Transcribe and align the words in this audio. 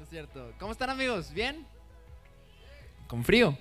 no 0.00 0.04
es 0.04 0.10
cierto. 0.10 0.50
¿Cómo 0.58 0.72
están 0.72 0.88
amigos? 0.88 1.30
¿Bien? 1.34 1.66
Con 3.06 3.22
frío. 3.22 3.54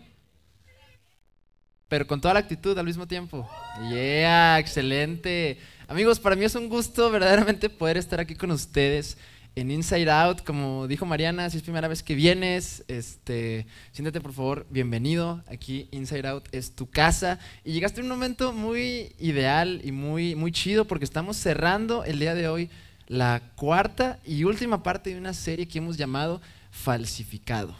Pero 1.90 2.08
con 2.08 2.22
toda 2.22 2.34
la 2.34 2.40
actitud 2.40 2.78
al 2.78 2.86
mismo 2.86 3.06
tiempo. 3.06 3.46
Yeah, 3.90 4.58
excelente. 4.58 5.58
Amigos, 5.90 6.18
para 6.18 6.38
mí 6.38 6.46
es 6.46 6.56
un 6.56 6.70
gusto 6.70 7.12
verdaderamente 7.12 7.70
poder 7.70 7.98
estar 7.98 8.22
aquí 8.22 8.36
con 8.36 8.52
ustedes 8.52 9.18
en 9.56 9.70
Inside 9.70 10.10
Out. 10.10 10.44
Como 10.44 10.88
dijo 10.88 11.06
Mariana, 11.06 11.50
si 11.50 11.58
es 11.58 11.64
primera 11.64 11.90
vez 11.90 12.04
que 12.04 12.16
vienes, 12.16 12.86
este, 12.88 13.68
siéntate 13.92 14.22
por 14.22 14.32
favor 14.32 14.66
bienvenido. 14.70 15.44
Aquí 15.46 15.90
Inside 15.92 16.26
Out 16.26 16.48
es 16.54 16.74
tu 16.74 16.90
casa. 16.90 17.38
Y 17.66 17.74
llegaste 17.74 18.00
en 18.00 18.06
un 18.06 18.12
momento 18.12 18.54
muy 18.54 19.14
ideal 19.20 19.82
y 19.84 19.92
muy, 19.92 20.36
muy 20.36 20.54
chido 20.54 20.86
porque 20.86 21.04
estamos 21.04 21.36
cerrando 21.36 22.06
el 22.06 22.18
día 22.18 22.34
de 22.34 22.48
hoy 22.48 22.70
la 23.10 23.42
cuarta 23.56 24.20
y 24.24 24.46
última 24.46 24.84
parte 24.84 25.10
de 25.10 25.18
una 25.18 25.34
serie 25.34 25.68
que 25.68 25.80
hemos 25.80 25.98
llamado 25.98 26.40
Falsificado. 26.72 27.76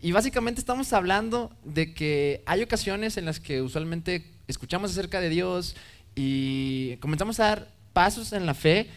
Y 0.00 0.12
básicamente 0.12 0.60
estamos 0.60 0.92
hablando 0.92 1.54
de 1.64 1.92
que 1.92 2.42
hay 2.46 2.62
ocasiones 2.62 3.16
en 3.16 3.24
las 3.24 3.40
que 3.40 3.60
usualmente 3.60 4.24
escuchamos 4.46 4.92
acerca 4.92 5.20
de 5.20 5.28
Dios 5.28 5.76
y 6.14 6.96
comenzamos 6.96 7.40
a 7.40 7.44
dar 7.48 7.68
pasos 7.92 8.32
en 8.32 8.46
la 8.46 8.54
fe. 8.54 8.88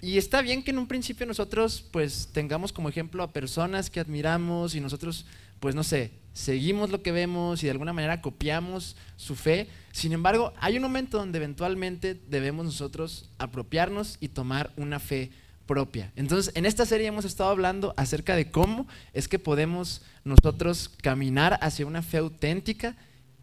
Y 0.00 0.18
está 0.18 0.42
bien 0.42 0.64
que 0.64 0.72
en 0.72 0.78
un 0.78 0.88
principio 0.88 1.26
nosotros 1.26 1.84
pues 1.92 2.30
tengamos 2.32 2.72
como 2.72 2.88
ejemplo 2.88 3.22
a 3.22 3.32
personas 3.32 3.88
que 3.88 4.00
admiramos 4.00 4.74
y 4.74 4.80
nosotros 4.80 5.26
pues 5.60 5.76
no 5.76 5.84
sé, 5.84 6.10
seguimos 6.32 6.90
lo 6.90 7.02
que 7.02 7.12
vemos 7.12 7.62
y 7.62 7.66
de 7.66 7.72
alguna 7.72 7.92
manera 7.92 8.20
copiamos 8.20 8.96
su 9.16 9.34
fe. 9.34 9.68
Sin 9.92 10.12
embargo, 10.12 10.52
hay 10.60 10.76
un 10.76 10.82
momento 10.82 11.18
donde 11.18 11.38
eventualmente 11.38 12.20
debemos 12.28 12.64
nosotros 12.64 13.28
apropiarnos 13.38 14.16
y 14.20 14.28
tomar 14.28 14.72
una 14.76 14.98
fe 14.98 15.30
propia. 15.66 16.12
Entonces, 16.16 16.54
en 16.56 16.66
esta 16.66 16.86
serie 16.86 17.06
hemos 17.06 17.24
estado 17.24 17.50
hablando 17.50 17.94
acerca 17.96 18.36
de 18.36 18.50
cómo 18.50 18.86
es 19.12 19.28
que 19.28 19.38
podemos 19.38 20.02
nosotros 20.24 20.90
caminar 21.02 21.58
hacia 21.62 21.86
una 21.86 22.02
fe 22.02 22.18
auténtica 22.18 22.96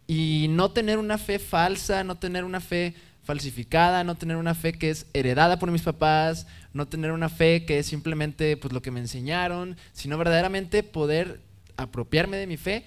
y 0.06 0.46
no 0.50 0.70
tener 0.72 0.98
una 0.98 1.18
fe 1.18 1.38
falsa, 1.38 2.04
no 2.04 2.18
tener 2.18 2.44
una 2.44 2.60
fe 2.60 2.94
falsificada, 3.22 4.02
no 4.02 4.16
tener 4.16 4.36
una 4.36 4.54
fe 4.54 4.72
que 4.72 4.90
es 4.90 5.06
heredada 5.12 5.58
por 5.58 5.70
mis 5.70 5.82
papás, 5.82 6.46
no 6.72 6.88
tener 6.88 7.12
una 7.12 7.28
fe 7.28 7.64
que 7.64 7.78
es 7.78 7.86
simplemente 7.86 8.56
pues 8.56 8.72
lo 8.72 8.82
que 8.82 8.90
me 8.90 9.00
enseñaron, 9.00 9.76
sino 9.92 10.18
verdaderamente 10.18 10.82
poder 10.82 11.40
apropiarme 11.82 12.36
de 12.36 12.46
mi 12.46 12.56
fe 12.56 12.84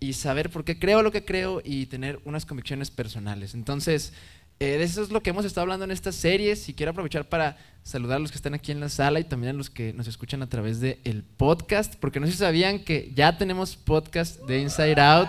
y 0.00 0.14
saber 0.14 0.50
por 0.50 0.64
qué 0.64 0.78
creo 0.78 1.02
lo 1.02 1.12
que 1.12 1.24
creo 1.24 1.60
y 1.64 1.86
tener 1.86 2.20
unas 2.24 2.46
convicciones 2.46 2.90
personales. 2.90 3.54
Entonces, 3.54 4.12
eh, 4.58 4.78
eso 4.82 5.02
es 5.02 5.10
lo 5.10 5.22
que 5.22 5.30
hemos 5.30 5.44
estado 5.44 5.62
hablando 5.62 5.84
en 5.84 5.90
estas 5.90 6.14
series 6.14 6.68
y 6.68 6.74
quiero 6.74 6.92
aprovechar 6.92 7.28
para 7.28 7.56
saludar 7.82 8.16
a 8.16 8.20
los 8.20 8.30
que 8.30 8.36
están 8.36 8.54
aquí 8.54 8.72
en 8.72 8.80
la 8.80 8.88
sala 8.88 9.20
y 9.20 9.24
también 9.24 9.54
a 9.54 9.58
los 9.58 9.70
que 9.70 9.92
nos 9.92 10.06
escuchan 10.06 10.42
a 10.42 10.48
través 10.48 10.80
del 10.80 10.98
el 11.04 11.22
podcast, 11.22 11.94
porque 11.96 12.20
no 12.20 12.26
sé 12.26 12.32
si 12.32 12.38
sabían 12.38 12.80
que 12.84 13.10
ya 13.14 13.38
tenemos 13.38 13.76
podcast 13.76 14.40
de 14.42 14.60
Inside 14.60 15.00
Out. 15.00 15.28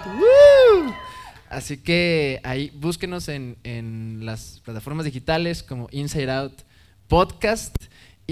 Así 1.49 1.77
que 1.77 2.39
ahí 2.43 2.71
búsquenos 2.75 3.27
en, 3.27 3.57
en 3.63 4.25
las 4.25 4.61
plataformas 4.63 5.05
digitales 5.05 5.63
como 5.63 5.87
Inside 5.91 6.31
Out 6.31 6.61
Podcast. 7.07 7.75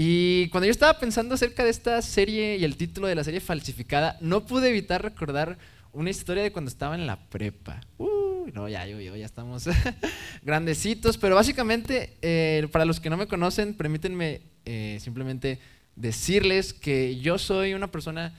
Y 0.02 0.48
cuando 0.48 0.64
yo 0.64 0.70
estaba 0.70 0.98
pensando 0.98 1.34
acerca 1.34 1.62
de 1.62 1.68
esta 1.68 2.00
serie 2.00 2.56
y 2.56 2.64
el 2.64 2.78
título 2.78 3.06
de 3.06 3.14
la 3.14 3.22
serie 3.22 3.38
falsificada, 3.38 4.16
no 4.22 4.46
pude 4.46 4.70
evitar 4.70 5.02
recordar 5.02 5.58
una 5.92 6.08
historia 6.08 6.42
de 6.42 6.52
cuando 6.52 6.70
estaba 6.70 6.94
en 6.94 7.06
la 7.06 7.28
prepa. 7.28 7.82
Uh, 7.98 8.46
no, 8.54 8.66
ya, 8.66 8.86
yo, 8.86 8.98
ya 8.98 9.26
estamos 9.26 9.68
grandecitos, 10.42 11.18
pero 11.18 11.34
básicamente, 11.34 12.16
eh, 12.22 12.66
para 12.72 12.86
los 12.86 12.98
que 12.98 13.10
no 13.10 13.18
me 13.18 13.26
conocen, 13.26 13.74
permítanme 13.74 14.40
eh, 14.64 14.96
simplemente 15.02 15.58
decirles 15.96 16.72
que 16.72 17.18
yo 17.18 17.36
soy 17.36 17.74
una 17.74 17.92
persona 17.92 18.32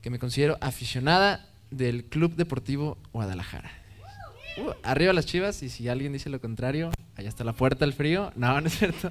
que 0.00 0.08
me 0.08 0.18
considero 0.18 0.56
aficionada 0.62 1.50
del 1.70 2.06
Club 2.06 2.34
Deportivo 2.34 2.96
Guadalajara. 3.12 3.83
Uh, 4.56 4.70
arriba 4.84 5.12
las 5.12 5.26
chivas 5.26 5.62
y 5.62 5.68
si 5.68 5.88
alguien 5.88 6.12
dice 6.12 6.30
lo 6.30 6.40
contrario, 6.40 6.92
allá 7.16 7.28
está 7.28 7.42
la 7.42 7.52
puerta 7.52 7.84
del 7.84 7.92
frío. 7.92 8.32
No, 8.36 8.60
no 8.60 8.66
es 8.66 8.78
cierto. 8.78 9.10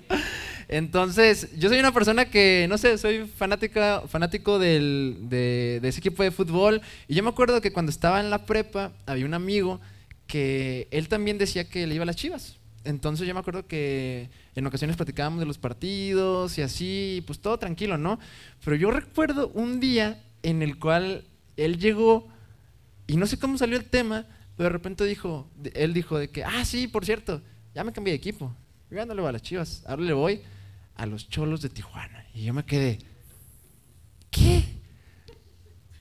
Entonces, 0.70 1.50
yo 1.58 1.70
soy 1.70 1.80
una 1.80 1.92
persona 1.92 2.26
que, 2.26 2.66
no 2.70 2.78
sé, 2.78 2.98
soy 2.98 3.28
fanática, 3.28 4.04
fanático 4.08 4.60
del, 4.60 5.18
de, 5.24 5.82
ese 5.84 6.00
equipo 6.00 6.24
de 6.24 6.32
fútbol. 6.32 6.82
Y 7.08 7.16
yo 7.16 7.24
me 7.24 7.30
acuerdo 7.30 7.60
que 7.62 7.74
cuando 7.74 7.90
estaba 7.90 8.20
en 8.20 8.30
la 8.30 8.46
prepa, 8.46 8.92
había 9.06 9.26
un 9.26 9.34
amigo 9.34 9.82
que 10.28 10.88
él 10.92 11.10
también 11.10 11.38
decía 11.38 11.70
que 11.70 11.86
le 11.88 11.96
iba 11.96 12.04
a 12.04 12.06
las 12.06 12.16
chivas. 12.16 12.58
Entonces 12.86 13.28
yo 13.28 13.34
me 13.34 13.40
acuerdo 13.40 13.66
que 13.68 14.30
en 14.56 14.66
ocasiones 14.66 14.96
platicábamos 14.96 15.40
de 15.40 15.46
los 15.46 15.58
partidos 15.58 16.58
y 16.58 16.62
así, 16.62 17.24
pues 17.26 17.40
todo 17.40 17.58
tranquilo, 17.58 17.98
¿no? 17.98 18.20
Pero 18.64 18.76
yo 18.76 18.92
recuerdo 18.92 19.50
un 19.54 19.80
día 19.80 20.22
en 20.44 20.62
el 20.62 20.80
cual 20.80 21.26
él 21.56 21.78
llegó 21.78 22.28
y 23.08 23.18
no 23.18 23.26
sé 23.26 23.38
cómo 23.38 23.58
salió 23.58 23.78
el 23.78 23.86
tema, 23.86 24.26
pero 24.56 24.70
de 24.70 24.74
repente 24.74 25.06
dijo, 25.06 25.50
él 25.74 25.94
dijo 25.94 26.18
de 26.18 26.30
que, 26.30 26.44
ah, 26.44 26.64
sí, 26.66 26.88
por 26.88 27.06
cierto, 27.06 27.42
ya 27.74 27.84
me 27.84 27.92
cambié 27.92 28.12
de 28.14 28.18
equipo. 28.18 28.56
Yo 28.90 28.98
ya 28.98 29.06
no 29.06 29.14
le 29.14 29.22
voy 29.22 29.30
a 29.30 29.34
las 29.34 29.42
chivas, 29.42 29.84
ahora 29.88 30.04
le 30.04 30.14
voy 30.14 30.42
a 30.96 31.06
los 31.06 31.28
cholos 31.28 31.62
de 31.62 31.70
Tijuana. 31.70 32.26
Y 32.34 32.44
yo 32.44 32.54
me 32.54 32.64
quedé, 32.64 33.00
¿qué? 34.30 34.64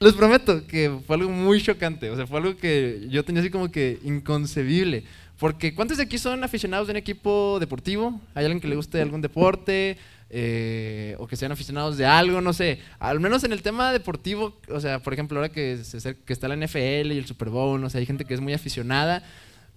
Les 0.00 0.14
prometo 0.14 0.66
que 0.66 0.98
fue 1.06 1.16
algo 1.16 1.30
muy 1.30 1.62
chocante, 1.62 2.10
o 2.10 2.16
sea, 2.16 2.26
fue 2.26 2.40
algo 2.40 2.56
que 2.56 3.06
yo 3.08 3.24
tenía 3.24 3.40
así 3.40 3.50
como 3.50 3.70
que 3.70 4.00
inconcebible. 4.02 5.04
Porque 5.42 5.74
¿cuántos 5.74 5.96
de 5.96 6.04
aquí 6.04 6.18
son 6.18 6.44
aficionados 6.44 6.86
de 6.86 6.92
un 6.92 6.98
equipo 6.98 7.58
deportivo? 7.58 8.20
¿Hay 8.32 8.44
alguien 8.44 8.60
que 8.60 8.68
le 8.68 8.76
guste 8.76 9.02
algún 9.02 9.20
deporte? 9.20 9.98
Eh, 10.30 11.16
o 11.18 11.26
que 11.26 11.34
sean 11.34 11.50
aficionados 11.50 11.96
de 11.96 12.06
algo, 12.06 12.40
no 12.40 12.52
sé. 12.52 12.78
Al 13.00 13.18
menos 13.18 13.42
en 13.42 13.50
el 13.52 13.60
tema 13.60 13.90
deportivo, 13.90 14.56
o 14.68 14.78
sea, 14.78 15.00
por 15.00 15.12
ejemplo, 15.14 15.40
ahora 15.40 15.48
que, 15.48 15.80
que 16.24 16.32
está 16.32 16.46
la 16.46 16.54
NFL 16.54 17.10
y 17.10 17.18
el 17.18 17.26
Super 17.26 17.48
Bowl, 17.48 17.80
no 17.80 17.90
sé, 17.90 17.98
hay 17.98 18.06
gente 18.06 18.24
que 18.24 18.34
es 18.34 18.40
muy 18.40 18.52
aficionada. 18.52 19.24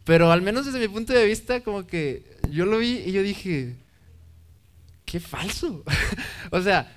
Pero 0.04 0.32
al 0.32 0.44
menos 0.44 0.68
desde 0.68 0.78
mi 0.78 0.88
punto 0.88 1.14
de 1.14 1.26
vista, 1.26 1.62
como 1.62 1.88
que 1.88 2.38
yo 2.52 2.68
lo 2.68 2.78
vi 2.78 3.02
y 3.04 3.12
yo 3.12 3.24
dije, 3.24 3.74
qué 5.04 5.20
falso. 5.20 5.84
o 6.52 6.62
sea, 6.62 6.96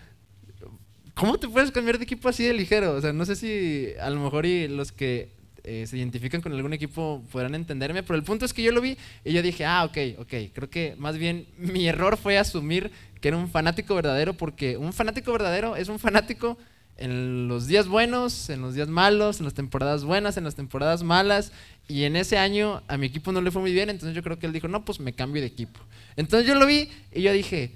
¿cómo 1.15 1.39
te 1.39 1.49
puedes 1.49 1.71
cambiar 1.71 1.97
de 1.97 2.05
equipo 2.05 2.29
así 2.29 2.45
de 2.45 2.53
ligero? 2.53 2.93
O 2.93 3.01
sea, 3.01 3.15
no 3.15 3.25
sé 3.25 3.35
si 3.35 3.95
a 3.99 4.11
lo 4.11 4.21
mejor 4.21 4.45
y 4.45 4.69
los 4.69 4.93
que 4.93 5.38
eh, 5.65 5.87
se 5.87 5.97
identifican 5.97 6.41
con 6.41 6.53
algún 6.53 6.73
equipo 6.73 7.23
podrán 7.33 7.55
entenderme, 7.55 8.03
pero 8.03 8.17
el 8.17 8.23
punto 8.23 8.45
es 8.45 8.53
que 8.53 8.63
yo 8.63 8.73
lo 8.73 8.81
vi 8.81 8.97
y 9.25 9.33
yo 9.33 9.43
dije, 9.43 9.65
ah, 9.65 9.85
ok, 9.85 9.99
ok, 10.19 10.35
creo 10.53 10.71
que 10.71 10.95
más 10.99 11.19
bien 11.19 11.47
mi 11.59 11.89
error 11.89 12.17
fue 12.17 12.39
asumir 12.39 12.91
que 13.21 13.29
era 13.29 13.37
un 13.37 13.49
fanático 13.49 13.95
verdadero, 13.95 14.35
porque 14.35 14.77
un 14.77 14.93
fanático 14.93 15.33
verdadero 15.33 15.77
es 15.77 15.89
un 15.89 15.99
fanático 15.99 16.57
en 16.97 17.47
los 17.49 17.67
días 17.67 17.87
buenos, 17.89 18.51
en 18.51 18.61
los 18.61 18.75
días 18.75 18.89
malos, 18.89 19.39
en 19.39 19.45
las 19.45 19.55
temporadas 19.55 20.05
buenas, 20.05 20.37
en 20.37 20.45
las 20.45 20.57
temporadas 20.57 21.03
malas, 21.03 21.53
y 21.87 22.05
en 22.05 22.17
ese 22.17 22.39
año 22.39 22.83
a 22.89 22.97
mi 22.97 23.07
equipo 23.07 23.33
no 23.33 23.41
le 23.41 23.51
fue 23.51 23.63
muy 23.63 23.73
bien, 23.73 23.89
entonces 23.89 24.15
yo 24.15 24.23
creo 24.23 24.39
que 24.39 24.47
él 24.47 24.53
dijo, 24.53 24.69
no, 24.69 24.85
pues 24.85 25.01
me 25.01 25.13
cambio 25.13 25.41
de 25.41 25.49
equipo. 25.49 25.81
Entonces 26.17 26.47
yo 26.47 26.55
lo 26.55 26.67
vi 26.67 26.91
y 27.13 27.23
yo 27.23 27.33
dije, 27.33 27.73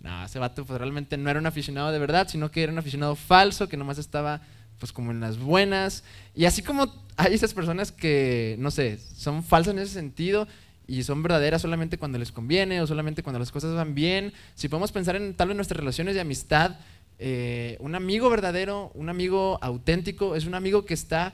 no, 0.00 0.24
ese 0.24 0.38
vato 0.38 0.64
pues, 0.64 0.78
realmente 0.78 1.16
no 1.16 1.30
era 1.30 1.40
un 1.40 1.46
aficionado 1.46 1.90
de 1.90 1.98
verdad, 1.98 2.28
sino 2.28 2.50
que 2.50 2.62
era 2.62 2.72
un 2.72 2.78
aficionado 2.78 3.16
falso, 3.16 3.68
que 3.68 3.76
nomás 3.76 3.98
estaba 3.98 4.42
pues 4.84 4.92
como 4.92 5.12
en 5.12 5.20
las 5.20 5.38
buenas. 5.38 6.04
Y 6.34 6.44
así 6.44 6.60
como 6.60 6.92
hay 7.16 7.32
esas 7.32 7.54
personas 7.54 7.90
que, 7.90 8.54
no 8.58 8.70
sé, 8.70 8.98
son 9.16 9.42
falsas 9.42 9.72
en 9.72 9.78
ese 9.78 9.94
sentido 9.94 10.46
y 10.86 11.04
son 11.04 11.22
verdaderas 11.22 11.62
solamente 11.62 11.96
cuando 11.96 12.18
les 12.18 12.30
conviene 12.30 12.82
o 12.82 12.86
solamente 12.86 13.22
cuando 13.22 13.38
las 13.38 13.50
cosas 13.50 13.74
van 13.74 13.94
bien, 13.94 14.34
si 14.54 14.68
podemos 14.68 14.92
pensar 14.92 15.16
en 15.16 15.32
tal 15.32 15.48
vez 15.48 15.56
nuestras 15.56 15.80
relaciones 15.80 16.14
de 16.14 16.20
amistad, 16.20 16.76
eh, 17.18 17.78
un 17.80 17.94
amigo 17.94 18.28
verdadero, 18.28 18.92
un 18.94 19.08
amigo 19.08 19.58
auténtico, 19.62 20.36
es 20.36 20.44
un 20.44 20.54
amigo 20.54 20.84
que 20.84 20.92
está 20.92 21.32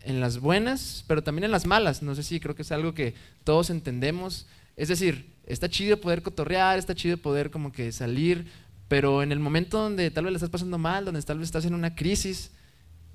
en 0.00 0.18
las 0.18 0.40
buenas, 0.40 1.04
pero 1.06 1.22
también 1.22 1.44
en 1.44 1.50
las 1.50 1.66
malas. 1.66 2.02
No 2.02 2.14
sé 2.14 2.22
si 2.22 2.40
creo 2.40 2.54
que 2.54 2.62
es 2.62 2.72
algo 2.72 2.94
que 2.94 3.12
todos 3.44 3.68
entendemos. 3.68 4.46
Es 4.78 4.88
decir, 4.88 5.34
está 5.44 5.68
chido 5.68 6.00
poder 6.00 6.22
cotorrear, 6.22 6.78
está 6.78 6.94
chido 6.94 7.18
poder 7.18 7.50
como 7.50 7.72
que 7.72 7.92
salir, 7.92 8.46
pero 8.88 9.22
en 9.22 9.32
el 9.32 9.38
momento 9.38 9.76
donde 9.76 10.10
tal 10.10 10.24
vez 10.24 10.32
le 10.32 10.36
estás 10.38 10.48
pasando 10.48 10.78
mal, 10.78 11.04
donde 11.04 11.20
tal 11.20 11.40
vez 11.40 11.48
estás 11.48 11.66
en 11.66 11.74
una 11.74 11.94
crisis 11.94 12.52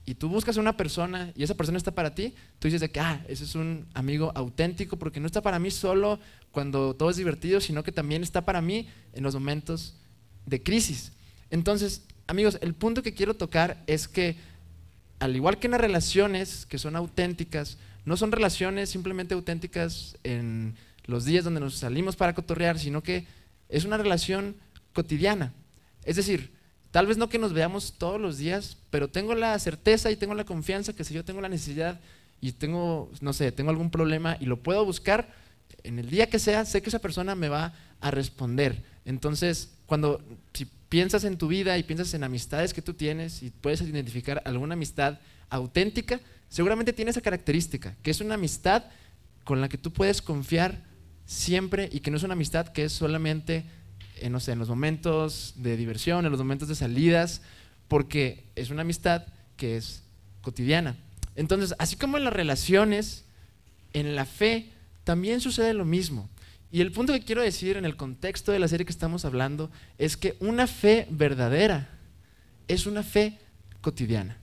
y 0.05 0.15
tú 0.15 0.29
buscas 0.29 0.57
a 0.57 0.61
una 0.61 0.77
persona 0.77 1.31
y 1.35 1.43
esa 1.43 1.55
persona 1.55 1.77
está 1.77 1.91
para 1.91 2.13
ti, 2.13 2.35
tú 2.59 2.67
dices 2.67 2.81
de 2.81 2.91
que, 2.91 2.99
ah, 2.99 3.23
ese 3.27 3.43
es 3.43 3.55
un 3.55 3.87
amigo 3.93 4.31
auténtico 4.35 4.97
porque 4.97 5.19
no 5.19 5.25
está 5.25 5.41
para 5.41 5.57
mí 5.57 5.71
solo 5.71 6.19
cuando 6.51 6.95
todo 6.95 7.09
es 7.09 7.17
divertido, 7.17 7.59
sino 7.59 7.83
que 7.83 7.91
también 7.91 8.21
está 8.21 8.45
para 8.45 8.61
mí 8.61 8.87
en 9.13 9.23
los 9.23 9.33
momentos 9.33 9.95
de 10.45 10.61
crisis. 10.61 11.11
Entonces, 11.49 12.03
amigos, 12.27 12.59
el 12.61 12.73
punto 12.75 13.01
que 13.01 13.13
quiero 13.13 13.33
tocar 13.33 13.83
es 13.87 14.07
que 14.07 14.37
al 15.19 15.35
igual 15.35 15.57
que 15.57 15.67
en 15.67 15.71
las 15.71 15.81
relaciones 15.81 16.65
que 16.65 16.77
son 16.77 16.95
auténticas, 16.95 17.77
no 18.05 18.15
son 18.15 18.31
relaciones 18.31 18.89
simplemente 18.89 19.33
auténticas 19.33 20.17
en 20.23 20.75
los 21.05 21.25
días 21.25 21.43
donde 21.43 21.59
nos 21.59 21.75
salimos 21.75 22.15
para 22.15 22.35
cotorrear, 22.35 22.77
sino 22.77 23.01
que 23.01 23.25
es 23.69 23.85
una 23.85 23.97
relación 23.97 24.55
cotidiana. 24.93 25.53
Es 26.03 26.15
decir, 26.15 26.51
tal 26.95 27.07
vez 27.07 27.17
no 27.17 27.27
que 27.27 27.39
nos 27.39 27.51
veamos 27.51 27.95
todos 27.97 28.21
los 28.21 28.37
días, 28.37 28.77
pero 28.89 29.09
tengo 29.09 29.35
la 29.35 29.59
certeza 29.59 30.11
y 30.11 30.15
tengo 30.15 30.33
la 30.33 30.45
confianza 30.45 30.93
que 30.93 31.03
si 31.03 31.13
yo 31.13 31.25
tengo 31.25 31.41
la 31.41 31.49
necesidad 31.49 31.99
y 32.39 32.53
tengo, 32.53 33.11
no 33.19 33.33
sé, 33.33 33.51
tengo 33.51 33.69
algún 33.69 33.89
problema 33.91 34.37
y 34.39 34.45
lo 34.45 34.63
puedo 34.63 34.85
buscar, 34.85 35.27
en 35.83 35.99
el 35.99 36.09
día 36.09 36.29
que 36.29 36.39
sea, 36.39 36.63
sé 36.63 36.81
que 36.81 36.87
esa 36.87 36.99
persona 36.99 37.35
me 37.35 37.49
va 37.49 37.73
a 37.99 38.11
responder. 38.11 38.81
Entonces, 39.03 39.73
cuando, 39.87 40.23
si 40.53 40.67
piensas 40.87 41.25
en 41.25 41.37
tu 41.37 41.49
vida 41.49 41.77
y 41.77 41.83
piensas 41.83 42.13
en 42.13 42.23
amistades 42.23 42.73
que 42.73 42.81
tú 42.81 42.93
tienes 42.93 43.43
y 43.43 43.49
puedes 43.49 43.81
identificar 43.81 44.41
alguna 44.45 44.75
amistad 44.75 45.19
auténtica, 45.49 46.21
seguramente 46.47 46.93
tiene 46.93 47.11
esa 47.11 47.19
característica, 47.19 47.93
que 48.03 48.11
es 48.11 48.21
una 48.21 48.35
amistad 48.35 48.85
con 49.43 49.59
la 49.59 49.67
que 49.67 49.77
tú 49.77 49.91
puedes 49.91 50.21
confiar 50.21 50.81
siempre 51.25 51.89
y 51.91 51.99
que 51.99 52.09
no 52.09 52.15
es 52.15 52.23
una 52.23 52.35
amistad 52.35 52.69
que 52.69 52.85
es 52.85 52.93
solamente 52.93 53.65
en, 54.19 54.31
no 54.31 54.39
sé, 54.39 54.53
en 54.53 54.59
los 54.59 54.69
momentos 54.69 55.53
de 55.57 55.77
diversión, 55.77 56.25
en 56.25 56.31
los 56.31 56.39
momentos 56.39 56.67
de 56.67 56.75
salidas, 56.75 57.41
porque 57.87 58.45
es 58.55 58.69
una 58.69 58.81
amistad 58.81 59.25
que 59.57 59.77
es 59.77 60.03
cotidiana. 60.41 60.95
Entonces, 61.35 61.75
así 61.79 61.95
como 61.95 62.17
en 62.17 62.23
las 62.23 62.33
relaciones, 62.33 63.25
en 63.93 64.15
la 64.15 64.25
fe 64.25 64.71
también 65.03 65.41
sucede 65.41 65.73
lo 65.73 65.85
mismo. 65.85 66.29
Y 66.71 66.81
el 66.81 66.91
punto 66.91 67.13
que 67.13 67.21
quiero 67.21 67.41
decir 67.41 67.77
en 67.77 67.85
el 67.85 67.95
contexto 67.95 68.51
de 68.51 68.59
la 68.59 68.67
serie 68.67 68.85
que 68.85 68.91
estamos 68.91 69.23
hablando 69.23 69.71
es 69.97 70.17
que 70.17 70.35
una 70.39 70.67
fe 70.67 71.07
verdadera 71.09 71.89
es 72.67 72.85
una 72.85 73.03
fe 73.03 73.39
cotidiana. 73.81 74.37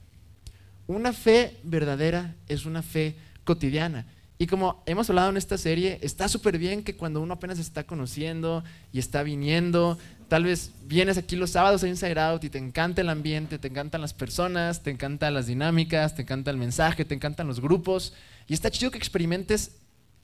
Una 0.87 1.13
fe 1.13 1.59
verdadera 1.63 2.35
es 2.49 2.65
una 2.65 2.83
fe 2.83 3.17
cotidiana. 3.45 4.07
Y 4.43 4.49
como 4.49 4.83
hemos 4.87 5.09
hablado 5.09 5.31
en 5.31 5.37
esta 5.37 5.57
serie, 5.57 6.01
está 6.03 6.27
súper 6.27 6.59
bien 6.59 6.83
que 6.83 6.97
cuando 6.97 7.21
uno 7.21 7.35
apenas 7.35 7.61
está 7.61 7.85
conociendo 7.85 8.65
y 8.93 8.99
está 8.99 9.23
viniendo, 9.23 10.01
tal 10.27 10.43
vez 10.43 10.73
vienes 10.87 11.17
aquí 11.17 11.37
los 11.37 11.51
sábados 11.51 11.85
a 11.85 11.89
Inside 11.89 12.19
Out 12.19 12.43
y 12.43 12.51
te 12.51 12.59
encanta 12.59 13.03
el 13.03 13.09
ambiente, 13.09 13.61
te 13.61 13.69
encantan 13.69 14.01
las 14.01 14.13
personas, 14.13 14.83
te 14.83 14.91
encantan 14.91 15.35
las 15.35 15.47
dinámicas, 15.47 16.17
te 16.17 16.23
encanta 16.23 16.51
el 16.51 16.57
mensaje, 16.57 17.05
te 17.05 17.15
encantan 17.15 17.47
los 17.47 17.61
grupos. 17.61 18.15
Y 18.49 18.55
está 18.55 18.69
chido 18.69 18.91
que 18.91 18.99
experimentes 18.99 19.77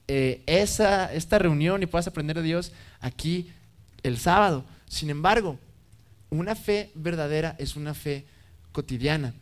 eh, 0.08 0.42
esa, 0.46 1.14
esta 1.14 1.38
reunión 1.38 1.80
y 1.84 1.86
puedas 1.86 2.08
aprender 2.08 2.38
de 2.38 2.42
Dios 2.42 2.72
aquí 2.98 3.52
el 4.02 4.18
sábado. 4.18 4.64
Sin 4.88 5.10
embargo, 5.10 5.60
una 6.28 6.56
fe 6.56 6.90
verdadera 6.96 7.54
es 7.60 7.76
una 7.76 7.94
fe 7.94 8.26
cotidiana. 8.72 9.32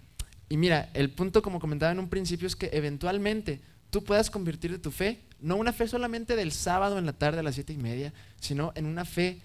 Y 0.51 0.59
mira, 0.59 0.91
el 0.93 1.09
punto 1.09 1.41
como 1.41 1.61
comentaba 1.61 1.93
en 1.93 1.99
un 1.99 2.11
principio 2.11 2.47
es 2.47 2.57
que 2.57 2.69
eventualmente 2.75 3.63
tú 3.97 4.05
puedas 4.05 4.29
convertir 4.29 4.71
de 4.71 4.79
tu 4.79 4.91
fe, 4.91 5.23
no 5.41 5.57
una 5.57 5.73
fe 5.73 5.89
solamente 5.89 6.37
del 6.37 6.53
sábado 6.53 6.99
en 6.99 7.07
la 7.07 7.15
tarde 7.15 7.41
a 7.41 7.43
las 7.43 7.55
siete 7.55 7.73
y 7.73 7.79
media, 7.79 8.13
sino 8.39 8.73
en 8.75 8.85
una 8.85 9.07
fe 9.07 9.41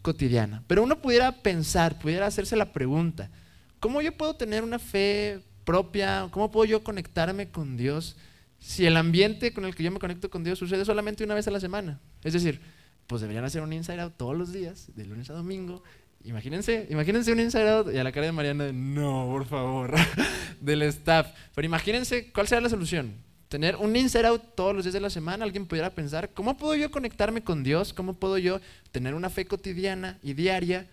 cotidiana. 0.00 0.62
Pero 0.68 0.84
uno 0.84 1.02
pudiera 1.02 1.32
pensar, 1.32 1.98
pudiera 1.98 2.24
hacerse 2.24 2.54
la 2.54 2.72
pregunta, 2.72 3.32
¿cómo 3.80 4.00
yo 4.00 4.16
puedo 4.16 4.36
tener 4.36 4.62
una 4.62 4.78
fe 4.78 5.40
propia? 5.64 6.28
¿Cómo 6.30 6.52
puedo 6.52 6.66
yo 6.66 6.84
conectarme 6.84 7.50
con 7.50 7.76
Dios 7.76 8.14
si 8.60 8.86
el 8.86 8.96
ambiente 8.96 9.52
con 9.52 9.64
el 9.64 9.74
que 9.74 9.82
yo 9.82 9.90
me 9.90 9.98
conecto 9.98 10.30
con 10.30 10.44
Dios 10.44 10.56
sucede 10.56 10.84
solamente 10.84 11.24
una 11.24 11.34
vez 11.34 11.48
a 11.48 11.50
la 11.50 11.58
semana? 11.58 11.98
Es 12.22 12.32
decir, 12.32 12.60
pues 13.08 13.22
deberían 13.22 13.44
hacer 13.44 13.60
un 13.60 13.72
inside 13.72 14.00
out 14.02 14.14
todos 14.16 14.36
los 14.36 14.52
días, 14.52 14.92
de 14.94 15.04
lunes 15.04 15.30
a 15.30 15.32
domingo. 15.32 15.82
Imagínense, 16.22 16.86
imagínense 16.90 17.32
un 17.32 17.40
inside 17.40 17.68
out 17.68 17.92
y 17.92 17.98
a 17.98 18.04
la 18.04 18.12
cara 18.12 18.26
de 18.26 18.32
Mariana 18.32 18.70
no, 18.72 19.26
por 19.28 19.46
favor, 19.46 19.96
del 20.60 20.82
staff. 20.82 21.26
Pero 21.56 21.66
imagínense 21.66 22.30
cuál 22.30 22.46
será 22.46 22.60
la 22.60 22.68
solución 22.68 23.26
tener 23.48 23.76
un 23.76 23.94
insert 23.94 24.26
out 24.26 24.42
todos 24.54 24.74
los 24.74 24.84
días 24.84 24.94
de 24.94 25.00
la 25.00 25.10
semana, 25.10 25.44
alguien 25.44 25.66
pudiera 25.66 25.90
pensar, 25.90 26.30
¿cómo 26.30 26.56
puedo 26.56 26.74
yo 26.74 26.90
conectarme 26.90 27.42
con 27.42 27.62
Dios? 27.62 27.92
¿Cómo 27.92 28.14
puedo 28.14 28.38
yo 28.38 28.60
tener 28.92 29.14
una 29.14 29.30
fe 29.30 29.46
cotidiana 29.46 30.18
y 30.22 30.34
diaria 30.34 30.88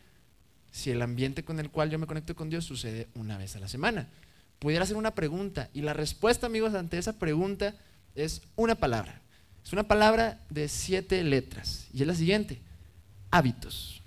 si 0.71 0.91
el 0.91 1.01
ambiente 1.01 1.43
con 1.43 1.59
el 1.59 1.69
cual 1.69 1.89
yo 1.89 1.99
me 1.99 2.07
conecto 2.07 2.35
con 2.35 2.49
Dios 2.49 2.65
sucede 2.65 3.07
una 3.15 3.37
vez 3.37 3.55
a 3.55 3.59
la 3.59 3.67
semana? 3.67 4.07
Pudiera 4.59 4.83
hacer 4.83 4.95
una 4.95 5.15
pregunta 5.15 5.69
y 5.73 5.81
la 5.81 5.93
respuesta, 5.93 6.47
amigos, 6.47 6.73
ante 6.73 6.97
esa 6.97 7.13
pregunta 7.13 7.75
es 8.15 8.41
una 8.55 8.75
palabra. 8.75 9.19
Es 9.65 9.73
una 9.73 9.83
palabra 9.83 10.39
de 10.49 10.67
siete 10.67 11.23
letras 11.23 11.87
y 11.93 12.01
es 12.01 12.07
la 12.07 12.15
siguiente, 12.15 12.61
hábitos. 13.31 14.01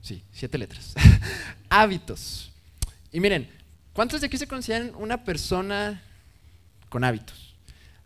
Sí, 0.00 0.22
siete 0.32 0.58
letras. 0.58 0.94
hábitos. 1.68 2.50
Y 3.12 3.20
miren, 3.20 3.48
¿Cuántos 3.92 4.22
de 4.22 4.28
aquí 4.28 4.38
se 4.38 4.46
consideran 4.46 4.94
una 4.96 5.22
persona 5.22 6.02
con 6.88 7.04
hábitos? 7.04 7.54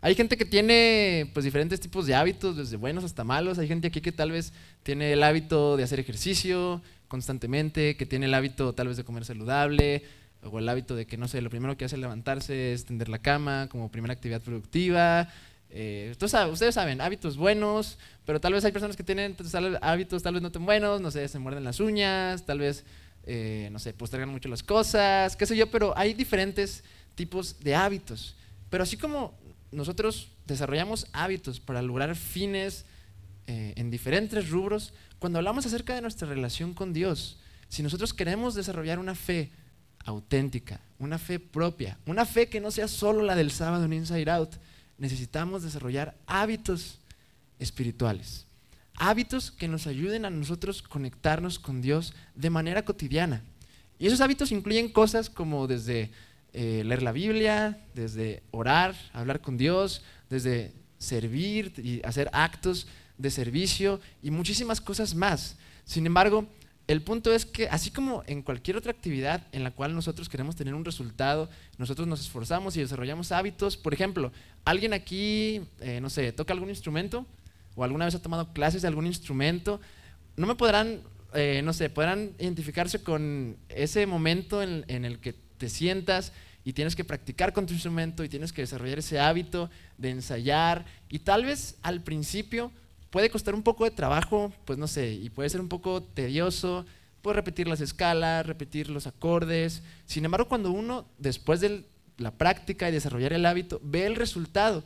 Hay 0.01 0.15
gente 0.15 0.35
que 0.35 0.43
tiene 0.43 1.31
pues, 1.33 1.45
diferentes 1.45 1.79
tipos 1.79 2.05
de 2.05 2.13
hábitos, 2.13 2.57
desde 2.57 2.75
buenos 2.75 3.05
hasta 3.05 3.23
malos. 3.23 3.57
Hay 3.57 3.69
gente 3.69 3.87
aquí 3.87 4.01
que 4.01 4.11
tal 4.11 4.31
vez 4.31 4.51
tiene 4.83 5.13
el 5.13 5.23
hábito 5.23 5.77
de 5.77 5.83
hacer 5.83 5.99
ejercicio 5.99 6.81
constantemente, 7.07 7.95
que 7.95 8.05
tiene 8.05 8.25
el 8.25 8.33
hábito 8.33 8.73
tal 8.73 8.89
vez 8.89 8.97
de 8.97 9.05
comer 9.05 9.23
saludable, 9.23 10.03
o 10.43 10.59
el 10.59 10.67
hábito 10.67 10.93
de 10.93 11.07
que, 11.07 11.15
no 11.15 11.29
sé, 11.29 11.41
lo 11.41 11.49
primero 11.49 11.77
que 11.77 11.85
hace 11.85 11.95
levantarse 11.95 12.73
es 12.73 12.83
tender 12.85 13.07
la 13.07 13.19
cama 13.19 13.67
como 13.69 13.89
primera 13.89 14.13
actividad 14.13 14.41
productiva. 14.41 15.29
Eh, 15.69 16.13
ustedes 16.19 16.75
saben, 16.75 16.99
hábitos 16.99 17.37
buenos, 17.37 17.97
pero 18.25 18.41
tal 18.41 18.53
vez 18.53 18.65
hay 18.65 18.73
personas 18.73 18.97
que 18.97 19.03
tienen 19.03 19.35
hábitos 19.81 20.21
tal 20.21 20.33
vez 20.33 20.43
no 20.43 20.51
tan 20.51 20.65
buenos, 20.65 20.99
no 20.99 21.11
sé, 21.11 21.27
se 21.27 21.39
muerden 21.39 21.63
las 21.63 21.79
uñas, 21.79 22.45
tal 22.45 22.59
vez 22.59 22.85
eh, 23.29 23.67
no 23.73 23.79
sé, 23.79 23.91
postergan 23.91 24.29
mucho 24.29 24.47
las 24.47 24.63
cosas, 24.63 25.35
qué 25.35 25.45
sé 25.45 25.57
yo, 25.57 25.69
pero 25.69 25.93
hay 25.97 26.13
diferentes 26.13 26.85
tipos 27.13 27.59
de 27.59 27.75
hábitos. 27.75 28.37
Pero 28.69 28.83
así 28.83 28.95
como 28.95 29.37
nosotros 29.69 30.29
desarrollamos 30.45 31.07
hábitos 31.11 31.59
para 31.59 31.81
lograr 31.81 32.15
fines 32.15 32.85
eh, 33.45 33.73
en 33.75 33.91
diferentes 33.91 34.49
rubros, 34.49 34.93
cuando 35.19 35.39
hablamos 35.39 35.65
acerca 35.65 35.93
de 35.93 36.01
nuestra 36.01 36.25
relación 36.29 36.73
con 36.73 36.93
Dios, 36.93 37.37
si 37.67 37.83
nosotros 37.83 38.13
queremos 38.13 38.55
desarrollar 38.55 38.97
una 38.97 39.13
fe 39.13 39.51
auténtica, 40.05 40.79
una 40.97 41.17
fe 41.17 41.37
propia, 41.37 41.97
una 42.05 42.25
fe 42.25 42.47
que 42.47 42.61
no 42.61 42.71
sea 42.71 42.87
solo 42.87 43.23
la 43.23 43.35
del 43.35 43.51
sábado 43.51 43.83
en 43.83 43.91
Inside 43.91 44.31
Out, 44.31 44.55
necesitamos 44.97 45.63
desarrollar 45.63 46.15
hábitos 46.27 46.99
espirituales 47.59 48.46
hábitos 48.97 49.51
que 49.51 49.67
nos 49.67 49.87
ayuden 49.87 50.25
a 50.25 50.29
nosotros 50.29 50.81
conectarnos 50.81 51.59
con 51.59 51.81
Dios 51.81 52.13
de 52.35 52.49
manera 52.49 52.83
cotidiana. 52.83 53.43
Y 53.99 54.07
esos 54.07 54.21
hábitos 54.21 54.51
incluyen 54.51 54.91
cosas 54.91 55.29
como 55.29 55.67
desde 55.67 56.11
eh, 56.53 56.83
leer 56.85 57.03
la 57.03 57.11
Biblia, 57.11 57.79
desde 57.93 58.43
orar, 58.51 58.95
hablar 59.13 59.41
con 59.41 59.57
Dios, 59.57 60.03
desde 60.29 60.73
servir 60.97 61.73
y 61.77 62.05
hacer 62.05 62.29
actos 62.33 62.87
de 63.17 63.31
servicio 63.31 63.99
y 64.21 64.31
muchísimas 64.31 64.81
cosas 64.81 65.15
más. 65.15 65.57
Sin 65.85 66.05
embargo, 66.05 66.47
el 66.87 67.01
punto 67.01 67.33
es 67.33 67.45
que 67.45 67.67
así 67.67 67.91
como 67.91 68.23
en 68.27 68.41
cualquier 68.41 68.77
otra 68.77 68.91
actividad 68.91 69.45
en 69.51 69.63
la 69.63 69.71
cual 69.71 69.93
nosotros 69.93 70.29
queremos 70.29 70.55
tener 70.55 70.73
un 70.73 70.85
resultado, 70.85 71.49
nosotros 71.77 72.07
nos 72.07 72.21
esforzamos 72.21 72.77
y 72.77 72.79
desarrollamos 72.79 73.31
hábitos. 73.31 73.75
Por 73.75 73.93
ejemplo, 73.93 74.31
alguien 74.63 74.93
aquí, 74.93 75.61
eh, 75.81 75.99
no 76.01 76.09
sé, 76.09 76.31
toca 76.31 76.53
algún 76.53 76.69
instrumento, 76.69 77.25
o 77.77 77.83
alguna 77.83 78.05
vez 78.05 78.15
ha 78.15 78.21
tomado 78.21 78.51
clases 78.53 78.81
de 78.81 78.87
algún 78.87 79.05
instrumento, 79.05 79.79
no 80.35 80.47
me 80.47 80.55
podrán, 80.55 81.01
eh, 81.33 81.61
no 81.63 81.71
sé, 81.71 81.89
podrán 81.91 82.33
identificarse 82.39 83.03
con 83.03 83.55
ese 83.69 84.05
momento 84.07 84.63
en, 84.63 85.05
el 85.05 85.19
que 85.19 85.33
te 85.33 85.69
sientas 85.69 86.33
y 86.65 86.73
tienes 86.73 86.95
que 86.95 87.05
practicar 87.05 87.53
con 87.53 87.67
tu 87.67 87.73
instrumento 87.73 88.23
y 88.23 88.29
tienes 88.29 88.51
que 88.51 88.63
desarrollar 88.63 88.97
ese 88.97 89.19
hábito 89.19 89.69
de 89.97 90.09
ensayar 90.09 90.85
y 91.07 91.19
tal 91.19 91.45
vez 91.45 91.77
al 91.83 92.01
principio 92.01 92.71
puede 93.11 93.29
costar 93.29 93.53
un 93.53 93.63
poco 93.63 93.85
de 93.85 93.91
trabajo, 93.91 94.51
pues 94.65 94.79
no 94.79 94.87
sé, 94.87 95.13
y 95.13 95.29
puede 95.29 95.49
ser 95.49 95.61
un 95.61 95.69
poco 95.69 96.01
tedioso, 96.01 96.83
puedes 97.21 97.35
repetir 97.35 97.67
las 97.67 97.79
escalas, 97.79 98.45
repetir 98.45 98.89
los 98.89 99.05
acordes. 99.05 99.83
Sin 100.07 100.25
embargo, 100.25 100.47
cuando 100.47 100.71
uno, 100.71 101.05
después 101.19 101.61
de 101.61 101.85
la 102.17 102.31
práctica 102.31 102.89
y 102.89 102.91
desarrollar 102.91 103.33
el 103.33 103.45
hábito, 103.45 103.79
ve 103.83 104.07
el 104.07 104.15
resultado, 104.15 104.83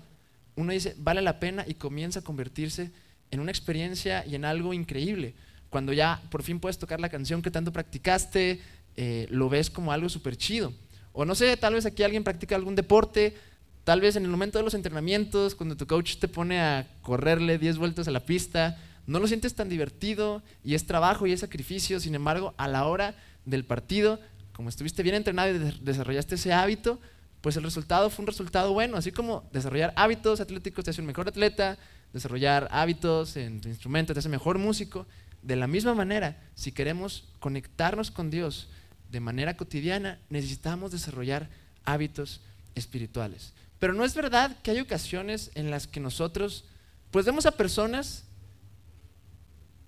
uno 0.61 0.73
dice, 0.73 0.95
vale 0.97 1.21
la 1.21 1.39
pena 1.39 1.65
y 1.67 1.73
comienza 1.73 2.19
a 2.19 2.23
convertirse 2.23 2.91
en 3.31 3.39
una 3.39 3.51
experiencia 3.51 4.25
y 4.25 4.35
en 4.35 4.45
algo 4.45 4.73
increíble. 4.73 5.33
Cuando 5.69 5.93
ya 5.93 6.21
por 6.29 6.43
fin 6.43 6.59
puedes 6.59 6.77
tocar 6.77 6.99
la 6.99 7.09
canción 7.09 7.41
que 7.41 7.51
tanto 7.51 7.71
practicaste, 7.71 8.61
eh, 8.95 9.27
lo 9.29 9.49
ves 9.49 9.69
como 9.69 9.91
algo 9.91 10.09
súper 10.09 10.35
chido. 10.35 10.73
O 11.13 11.25
no 11.25 11.35
sé, 11.35 11.55
tal 11.57 11.73
vez 11.73 11.85
aquí 11.85 12.03
alguien 12.03 12.23
practica 12.23 12.55
algún 12.55 12.75
deporte, 12.75 13.35
tal 13.83 14.01
vez 14.01 14.15
en 14.15 14.23
el 14.23 14.29
momento 14.29 14.57
de 14.57 14.63
los 14.63 14.73
entrenamientos, 14.73 15.55
cuando 15.55 15.75
tu 15.75 15.87
coach 15.87 16.17
te 16.17 16.27
pone 16.27 16.59
a 16.61 16.87
correrle 17.01 17.57
10 17.57 17.77
vueltas 17.77 18.07
a 18.07 18.11
la 18.11 18.25
pista, 18.25 18.77
no 19.07 19.19
lo 19.19 19.27
sientes 19.27 19.55
tan 19.55 19.69
divertido 19.69 20.43
y 20.63 20.75
es 20.75 20.85
trabajo 20.85 21.25
y 21.25 21.31
es 21.31 21.39
sacrificio, 21.39 21.99
sin 21.99 22.15
embargo, 22.15 22.53
a 22.57 22.67
la 22.67 22.85
hora 22.85 23.15
del 23.45 23.65
partido, 23.65 24.19
como 24.53 24.69
estuviste 24.69 25.03
bien 25.03 25.15
entrenado 25.15 25.55
y 25.55 25.57
desarrollaste 25.81 26.35
ese 26.35 26.53
hábito, 26.53 26.99
pues 27.41 27.57
el 27.57 27.63
resultado 27.63 28.09
fue 28.09 28.23
un 28.23 28.27
resultado 28.27 28.73
bueno, 28.73 28.97
así 28.97 29.11
como 29.11 29.49
desarrollar 29.51 29.93
hábitos 29.95 30.39
atléticos 30.39 30.85
te 30.85 30.91
hace 30.91 31.01
un 31.01 31.07
mejor 31.07 31.27
atleta, 31.27 31.77
desarrollar 32.13 32.67
hábitos 32.71 33.35
en 33.35 33.61
tu 33.61 33.69
instrumento 33.69 34.13
te 34.13 34.19
hace 34.19 34.29
mejor 34.29 34.57
músico. 34.57 35.07
De 35.41 35.55
la 35.55 35.65
misma 35.65 35.95
manera, 35.95 36.39
si 36.53 36.71
queremos 36.71 37.25
conectarnos 37.39 38.11
con 38.11 38.29
Dios 38.29 38.69
de 39.09 39.19
manera 39.19 39.57
cotidiana, 39.57 40.19
necesitamos 40.29 40.91
desarrollar 40.91 41.49
hábitos 41.83 42.41
espirituales. 42.75 43.53
Pero 43.79 43.93
no 43.93 44.05
es 44.05 44.13
verdad 44.13 44.55
que 44.61 44.71
hay 44.71 44.79
ocasiones 44.79 45.49
en 45.55 45.71
las 45.71 45.87
que 45.87 45.99
nosotros, 45.99 46.65
pues 47.09 47.25
vemos 47.25 47.47
a 47.47 47.51
personas 47.51 48.25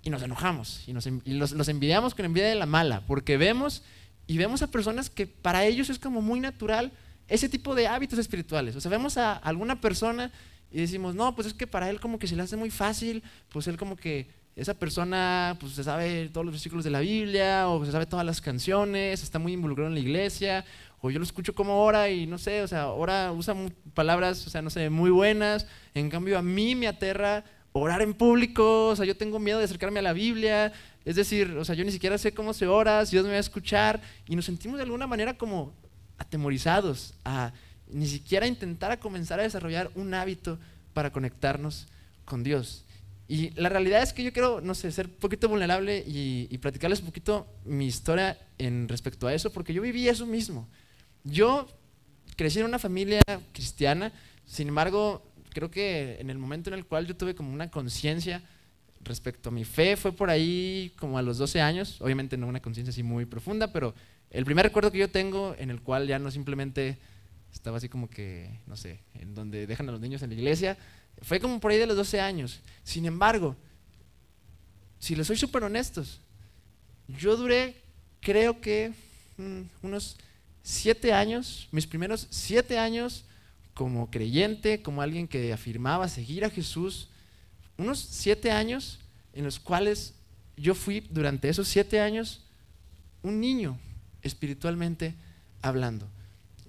y 0.02 0.10
nos 0.10 0.22
enojamos 0.24 0.84
y, 0.88 0.94
nos, 0.94 1.06
los, 1.52 1.68
envidiamos 1.70 2.16
con 2.16 2.26
envidia 2.26 2.50
de 2.50 2.56
la 2.56 2.66
mala, 2.66 3.06
porque 3.06 3.38
vemos 3.38 3.84
y 4.28 4.38
vemos 4.38 4.62
a 4.64 4.68
personas 4.72 5.10
que 5.10 5.28
para 5.28 5.66
ellos 5.66 5.90
es 5.90 6.00
como 6.00 6.22
muy 6.22 6.40
natural 6.40 6.92
ese 7.28 7.50
tipo 7.50 7.76
de 7.76 7.88
hábitos 7.88 8.20
espirituales. 8.20 8.76
O 8.76 8.82
sea, 8.82 8.92
vemos 8.92 9.18
a 9.18 9.34
alguna 9.34 9.80
persona 9.80 10.32
y 10.72 10.82
decimos, 10.82 11.16
no, 11.16 11.36
pues 11.36 11.48
es 11.48 11.54
que 11.54 11.68
para 11.68 11.90
él 11.90 12.00
como 12.00 12.20
que 12.20 12.28
se 12.28 12.36
le 12.36 12.42
hace 12.42 12.58
muy 12.58 12.72
fácil, 12.72 13.24
pues 13.50 13.68
él 13.68 13.78
como 13.78 13.96
que 13.96 14.28
esa 14.56 14.74
persona 14.74 15.58
pues 15.60 15.74
se 15.74 15.84
sabe 15.84 16.30
todos 16.30 16.46
los 16.46 16.54
versículos 16.54 16.84
de 16.84 16.92
la 16.92 17.00
Biblia 17.00 17.68
o 17.68 17.84
se 17.86 17.92
sabe 17.92 18.06
todas 18.06 18.26
las 18.26 18.42
canciones, 18.42 19.24
está 19.24 19.40
muy 19.40 19.54
involucrado 19.54 19.88
en 19.88 19.96
la 19.96 20.00
iglesia, 20.00 20.66
o 21.02 21.10
yo 21.10 21.20
lo 21.20 21.26
escucho 21.26 21.54
como 21.56 21.84
ora 21.84 22.10
y 22.10 22.28
no 22.28 22.38
sé, 22.38 22.62
o 22.62 22.68
sea, 22.68 22.90
ora 22.90 23.32
usa 23.32 23.56
palabras, 23.94 24.46
o 24.46 24.50
sea, 24.50 24.62
no 24.62 24.70
sé, 24.70 24.90
muy 24.90 25.10
buenas, 25.10 25.68
en 25.94 26.10
cambio 26.10 26.38
a 26.38 26.42
mí 26.42 26.76
me 26.76 26.88
aterra 26.88 27.44
orar 27.72 28.02
en 28.04 28.14
público, 28.14 28.90
o 28.90 28.96
sea, 28.96 29.06
yo 29.06 29.18
tengo 29.18 29.40
miedo 29.40 29.58
de 29.58 29.66
acercarme 29.66 30.00
a 30.00 30.04
la 30.04 30.14
Biblia, 30.14 30.72
es 31.04 31.16
decir, 31.16 31.58
o 31.58 31.66
sea, 31.66 31.76
yo 31.76 31.84
ni 31.84 31.92
siquiera 31.92 32.18
sé 32.18 32.34
cómo 32.34 32.54
se 32.54 32.68
ora, 32.68 33.06
si 33.06 33.16
Dios 33.16 33.26
me 33.26 33.32
va 33.32 33.38
a 33.38 33.40
escuchar, 33.40 34.02
y 34.28 34.36
nos 34.36 34.46
sentimos 34.46 34.78
de 34.78 34.84
alguna 34.84 35.08
manera 35.08 35.36
como 35.38 35.74
atemorizados 36.24 37.14
a 37.26 37.54
ni 37.88 38.08
siquiera 38.08 38.48
intentar 38.48 38.92
a 38.92 39.00
comenzar 39.00 39.40
a 39.40 39.44
desarrollar 39.44 39.92
un 39.96 40.14
hábito 40.14 40.58
para 40.94 41.12
conectarnos 41.12 41.88
con 42.26 42.44
Dios. 42.44 42.84
Y 43.28 43.52
la 43.52 43.70
realidad 43.70 44.02
es 44.02 44.14
que 44.14 44.24
yo 44.24 44.34
quiero, 44.34 44.62
no 44.62 44.76
sé, 44.76 44.92
ser 44.92 45.08
un 45.08 45.14
poquito 45.14 45.48
vulnerable 45.48 46.04
y, 46.06 46.58
platicarles 46.58 47.00
un 47.00 47.08
poquito 47.08 47.48
mi 47.66 47.88
historia 47.88 48.38
en 48.58 48.88
respecto 48.88 49.28
a 49.28 49.34
eso, 49.34 49.52
porque 49.52 49.74
yo 49.74 49.82
viví 49.82 50.08
eso 50.08 50.26
mismo. 50.26 50.68
Yo 51.24 51.68
crecí 52.36 52.60
en 52.60 52.66
una 52.66 52.80
familia 52.80 53.22
cristiana, 53.54 54.12
sin 54.46 54.68
embargo, 54.68 55.24
creo 55.50 55.72
que 55.72 56.18
en 56.20 56.30
el 56.30 56.38
momento 56.38 56.70
en 56.70 56.74
el 56.76 56.86
cual 56.86 57.08
yo 57.08 57.16
tuve 57.16 57.36
como 57.36 57.54
una 57.54 57.70
conciencia 57.70 58.42
respecto 59.04 59.50
a 59.50 59.52
mi 59.52 59.66
fe 59.66 59.96
fue 59.96 60.12
por 60.12 60.30
ahí 60.30 60.94
como 60.98 61.18
a 61.18 61.22
los 61.22 61.38
12 61.38 61.62
años, 61.62 62.02
obviamente 62.02 62.38
no 62.38 62.48
una 62.48 62.62
conciencia 62.62 62.92
así 62.92 63.04
muy 63.04 63.26
profunda, 63.26 63.72
pero 63.72 63.94
el 64.30 64.46
primer 64.46 64.66
recuerdo 64.66 64.92
que 64.92 64.98
yo 64.98 65.10
tengo 65.10 65.56
en 65.58 65.70
el 65.70 65.82
cual 65.82 66.08
ya 66.08 66.20
no 66.20 66.32
simplemente 66.32 66.98
estaba 67.54 67.78
así 67.78 67.88
como 67.90 68.10
que, 68.10 68.50
no 68.66 68.76
sé, 68.76 69.00
en 69.14 69.36
donde 69.36 69.68
dejan 69.68 69.88
a 69.90 69.92
los 69.92 70.02
niños 70.02 70.24
en 70.24 70.30
la 70.30 70.36
iglesia, 70.36 70.78
fue 71.22 71.40
como 71.40 71.60
por 71.60 71.72
ahí 71.72 71.78
de 71.78 71.86
los 71.86 71.96
12 71.96 72.20
años. 72.20 72.60
Sin 72.84 73.06
embargo, 73.06 73.56
si 75.00 75.16
les 75.16 75.28
soy 75.28 75.38
súper 75.38 75.64
honestos, 75.64 76.20
yo 77.08 77.36
duré, 77.38 77.76
creo 78.22 78.60
que 78.60 78.94
mm, 79.38 79.62
unos 79.84 80.18
7 80.64 81.14
años, 81.14 81.68
mis 81.72 81.86
primeros 81.86 82.28
7 82.32 82.80
años 82.80 83.26
como 83.74 84.10
creyente, 84.10 84.82
como 84.82 85.02
alguien 85.02 85.28
que 85.28 85.52
afirmaba 85.52 86.08
seguir 86.08 86.46
a 86.46 86.50
Jesús, 86.50 87.10
unos 87.78 88.00
7 88.00 88.52
años 88.52 89.00
en 89.34 89.44
los 89.44 89.60
cuales 89.60 90.14
yo 90.56 90.76
fui 90.76 91.02
durante 91.10 91.50
esos 91.50 91.68
7 91.68 92.00
años 92.00 92.42
un 93.24 93.40
niño 93.40 93.78
espiritualmente 94.22 95.16
hablando. 95.62 96.08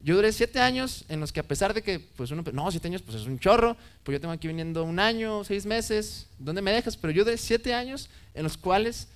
Yo 0.05 0.17
duré 0.17 0.33
siete 0.33 0.61
años 0.61 1.07
en 1.09 1.19
los 1.19 1.33
que 1.33 1.41
a 1.41 1.49
pesar 1.49 1.73
de 1.73 1.83
que, 1.83 1.99
pues 1.99 2.31
uno, 2.31 2.45
no, 2.53 2.71
siete 2.71 2.89
años, 2.89 3.01
pues 3.01 3.17
es 3.17 3.27
un 3.27 3.39
chorro, 3.39 3.75
pues 4.03 4.15
yo 4.15 4.21
tengo 4.21 4.35
aquí 4.35 4.47
viniendo 4.47 4.85
un 4.85 4.99
año, 4.99 5.45
seis 5.45 5.65
meses, 5.65 6.27
¿dónde 6.39 6.61
me 6.61 6.73
dejas? 6.73 6.99
Pero 6.99 7.11
yo 7.11 7.25
duré 7.25 7.39
siete 7.39 7.73
años 7.73 8.11
en 8.35 8.43
los 8.43 8.59
cuales 8.59 9.09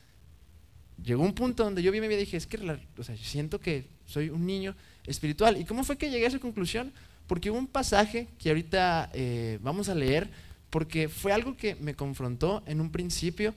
llegó 1.04 1.23
un 1.23 1.35
punto 1.35 1.62
donde 1.62 1.83
yo 1.83 1.92
vi 1.92 1.99
y 1.99 2.00
me 2.00 2.09
dije, 2.09 2.38
es 2.38 2.47
que, 2.47 2.57
o 2.97 3.04
sea, 3.04 3.14
siento 3.18 3.61
que 3.61 3.87
soy 4.07 4.30
un 4.30 4.47
niño 4.47 4.75
espiritual. 5.04 5.59
¿Y 5.59 5.66
cómo 5.66 5.85
fue 5.85 5.99
que 5.99 6.11
llegué 6.11 6.25
a 6.25 6.28
esa 6.28 6.38
conclusión? 6.38 6.90
Porque 7.26 7.50
hubo 7.50 7.59
un 7.59 7.66
pasaje 7.66 8.26
que 8.38 8.49
ahorita 8.49 9.11
eh, 9.12 9.59
vamos 9.61 9.90
a 9.90 9.95
leer, 9.95 10.30
porque 10.70 11.08
fue 11.08 11.32
algo 11.32 11.56
que 11.56 11.75
me 11.76 11.94
confrontó 11.94 12.62
en 12.66 12.80
un 12.80 12.90
principio 12.90 13.54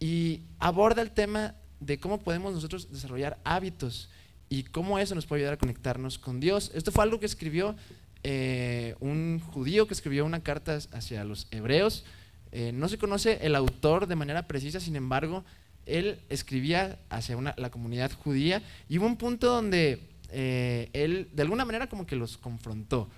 y 0.00 0.42
aborda 0.58 1.02
el 1.02 1.10
tema 1.10 1.54
de 1.80 1.98
cómo 1.98 2.18
podemos 2.18 2.52
nosotros 2.52 2.90
desarrollar 2.90 3.38
hábitos 3.44 4.08
y 4.48 4.64
cómo 4.64 4.98
eso 4.98 5.14
nos 5.14 5.26
puede 5.26 5.42
ayudar 5.42 5.54
a 5.54 5.58
conectarnos 5.58 6.18
con 6.18 6.40
Dios. 6.40 6.70
Esto 6.74 6.92
fue 6.92 7.04
algo 7.04 7.20
que 7.20 7.26
escribió 7.26 7.76
eh, 8.22 8.96
un 9.00 9.40
judío 9.40 9.86
que 9.86 9.94
escribió 9.94 10.24
una 10.24 10.42
carta 10.42 10.78
hacia 10.92 11.24
los 11.24 11.46
hebreos. 11.50 12.04
Eh, 12.50 12.72
no 12.72 12.88
se 12.88 12.98
conoce 12.98 13.38
el 13.42 13.54
autor 13.54 14.06
de 14.06 14.16
manera 14.16 14.48
precisa, 14.48 14.80
sin 14.80 14.96
embargo, 14.96 15.44
él 15.86 16.20
escribía 16.28 16.98
hacia 17.10 17.36
la 17.56 17.70
comunidad 17.70 18.12
judía 18.12 18.62
y 18.88 18.98
hubo 18.98 19.06
un 19.06 19.16
punto 19.16 19.48
donde 19.48 20.00
eh, 20.30 20.90
él 20.92 21.28
de 21.32 21.42
alguna 21.42 21.64
manera 21.64 21.88
como 21.88 22.06
que 22.06 22.16
los 22.16 22.36
confrontó 22.36 23.08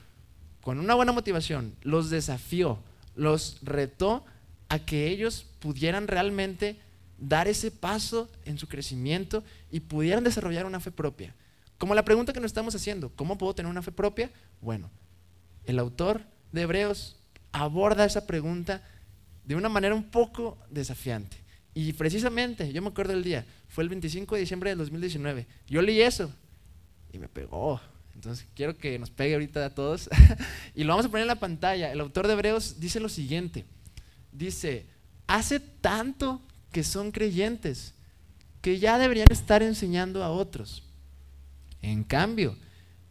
con 0.61 0.79
una 0.79 0.95
buena 0.95 1.13
motivación, 1.13 1.75
los 1.83 2.11
desafió, 2.11 2.79
los 3.15 3.59
retó 3.63 4.25
a 4.69 4.79
que 4.79 5.09
ellos 5.09 5.47
pudieran 5.59 6.09
realmente 6.09 6.79
dar 7.19 7.49
ese 7.49 7.71
paso 7.71 8.31
en 8.45 8.59
su 8.59 8.67
crecimiento 8.67 9.45
y 9.71 9.81
pudieran 9.81 10.25
desarrollar 10.25 10.67
una 10.67 10.81
fe 10.81 10.91
propia. 10.91 11.35
Como 11.79 11.95
la 11.95 12.05
pregunta 12.05 12.33
que 12.33 12.41
nos 12.41 12.51
estamos 12.51 12.75
haciendo, 12.75 13.11
¿cómo 13.17 13.39
puedo 13.39 13.55
tener 13.55 13.71
una 13.71 13.83
fe 13.83 13.93
propia? 13.93 14.31
Bueno, 14.61 14.91
el 15.65 15.79
autor 15.79 16.23
de 16.53 16.63
Hebreos 16.63 17.17
aborda 17.53 18.05
esa 18.05 18.27
pregunta 18.27 18.83
de 19.45 19.55
una 19.57 19.69
manera 19.69 19.95
un 19.95 20.05
poco 20.05 20.59
desafiante. 20.71 21.37
Y 21.75 21.93
precisamente, 21.93 22.73
yo 22.73 22.83
me 22.83 22.89
acuerdo 22.89 23.13
del 23.13 23.25
día, 23.25 23.47
fue 23.69 23.85
el 23.85 23.91
25 23.91 24.35
de 24.35 24.41
diciembre 24.41 24.71
del 24.71 24.79
2019. 24.79 25.47
Yo 25.69 25.83
leí 25.83 26.01
eso 26.01 26.31
y 27.13 27.19
me 27.19 27.29
pegó. 27.29 27.81
Entonces 28.21 28.47
quiero 28.55 28.77
que 28.77 28.99
nos 28.99 29.09
pegue 29.09 29.33
ahorita 29.33 29.65
a 29.65 29.71
todos. 29.71 30.11
y 30.75 30.85
lo 30.85 30.91
vamos 30.91 31.07
a 31.07 31.09
poner 31.09 31.23
en 31.23 31.29
la 31.29 31.41
pantalla. 31.41 31.91
El 31.91 32.01
autor 32.01 32.27
de 32.27 32.35
Hebreos 32.35 32.79
dice 32.79 33.01
lo 33.01 33.09
siguiente. 33.09 33.65
Dice, 34.31 34.85
hace 35.27 35.59
tanto 35.59 36.43
que 36.71 36.85
son 36.85 37.13
creyentes, 37.13 37.95
que 38.61 38.79
ya 38.79 38.99
deberían 38.99 39.29
estar 39.31 39.63
enseñando 39.63 40.23
a 40.23 40.29
otros. 40.29 40.83
En 41.81 42.05
cambio, 42.05 42.59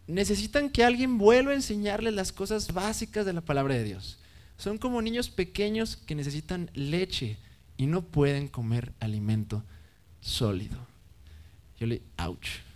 necesitan 0.05 0.69
que 0.69 0.83
alguien 0.83 1.17
vuelva 1.17 1.53
a 1.53 1.55
enseñarles 1.55 2.13
las 2.13 2.31
cosas 2.31 2.71
básicas 2.71 3.25
de 3.25 3.33
la 3.33 3.41
palabra 3.41 3.73
de 3.73 3.85
Dios. 3.85 4.19
Son 4.57 4.77
como 4.77 5.01
niños 5.01 5.31
pequeños 5.31 5.97
que 5.97 6.13
necesitan 6.13 6.69
leche 6.75 7.39
y 7.77 7.87
no 7.87 8.03
pueden 8.03 8.47
comer 8.47 8.93
alimento 8.99 9.63
sólido. 10.21 10.77
Yo 11.79 11.87
le, 11.87 12.03
ouch. 12.19 12.68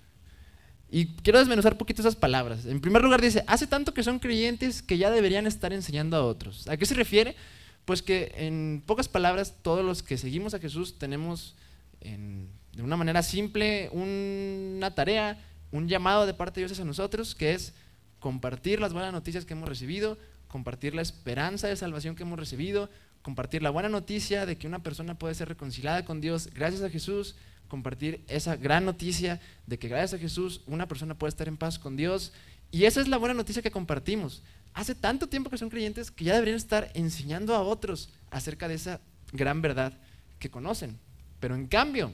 Y 0.95 1.07
quiero 1.07 1.39
desmenuzar 1.39 1.71
un 1.71 1.79
poquito 1.79 2.03
esas 2.03 2.15
palabras. 2.15 2.67
En 2.67 2.79
primer 2.79 3.01
lugar 3.01 3.19
dice, 3.19 3.43
hace 3.47 3.65
tanto 3.65 3.95
que 3.95 4.03
son 4.03 4.19
creyentes 4.19 4.83
que 4.83 5.00
ya 5.00 5.09
deberían 5.09 5.47
estar 5.47 5.73
enseñando 5.73 6.15
a 6.15 6.23
otros. 6.23 6.67
¿A 6.67 6.77
qué 6.77 6.85
se 6.85 6.93
refiere? 6.93 7.35
Pues 7.83 8.03
que 8.03 8.31
en 8.38 8.83
pocas 8.85 9.07
palabras, 9.07 9.55
todos 9.63 9.83
los 9.83 10.03
que 10.03 10.19
seguimos 10.19 10.53
a 10.53 10.59
Jesús 10.59 11.00
tenemos 11.00 11.55
de 12.00 12.83
una 12.83 12.95
manera 12.95 13.23
simple 13.23 13.89
una 13.91 14.93
tarea, 14.93 15.43
un 15.71 15.88
llamado 15.88 16.27
de 16.27 16.35
parte 16.35 16.59
de 16.59 16.67
Dios 16.67 16.73
hacia 16.73 16.85
nosotros, 16.85 17.33
que 17.33 17.53
es 17.53 17.73
compartir 18.19 18.79
las 18.79 18.93
buenas 18.93 19.13
noticias 19.13 19.45
que 19.45 19.53
hemos 19.53 19.67
recibido, 19.67 20.19
compartir 20.47 20.93
la 20.93 21.01
esperanza 21.01 21.67
de 21.67 21.75
salvación 21.75 22.15
que 22.15 22.21
hemos 22.21 22.38
recibido, 22.38 22.88
compartir 23.23 23.63
la 23.63 23.71
buena 23.71 23.89
noticia 23.89 24.45
de 24.45 24.59
que 24.59 24.67
una 24.67 24.83
persona 24.83 25.17
puede 25.17 25.33
ser 25.33 25.47
reconciliada 25.47 26.05
con 26.05 26.21
Dios 26.21 26.51
gracias 26.53 26.83
a 26.83 26.91
Jesús, 26.91 27.35
compartir 27.74 28.24
esa 28.27 28.56
gran 28.56 28.86
noticia 28.86 29.42
de 29.65 29.80
que 29.80 29.88
gracias 29.88 30.13
a 30.13 30.22
Jesús 30.22 30.62
una 30.68 30.88
persona 30.88 31.18
puede 31.18 31.30
estar 31.30 31.48
en 31.48 31.58
paz 31.58 31.80
con 31.80 31.98
Dios. 31.98 32.32
Y 32.70 32.86
esa 32.86 33.01
es 33.01 33.08
la 33.08 33.18
buena 33.18 33.34
noticia 33.34 33.63
que 33.63 33.72
compartimos 33.72 34.44
hace 34.75 34.94
tanto 34.94 35.27
tiempo 35.27 35.50
que 35.50 35.58
son 35.58 35.72
creyentes 35.72 36.12
que 36.12 36.25
ya 36.25 36.36
deberían 36.36 36.58
estar 36.58 36.92
enseñando 36.94 37.56
a 37.56 37.63
otros 37.63 38.10
acerca 38.30 38.68
de 38.68 38.75
esa 38.75 39.01
gran 39.32 39.63
verdad 39.63 39.98
que 40.38 40.51
conocen. 40.51 41.00
Pero 41.39 41.56
en 41.56 41.65
cambio, 41.65 42.13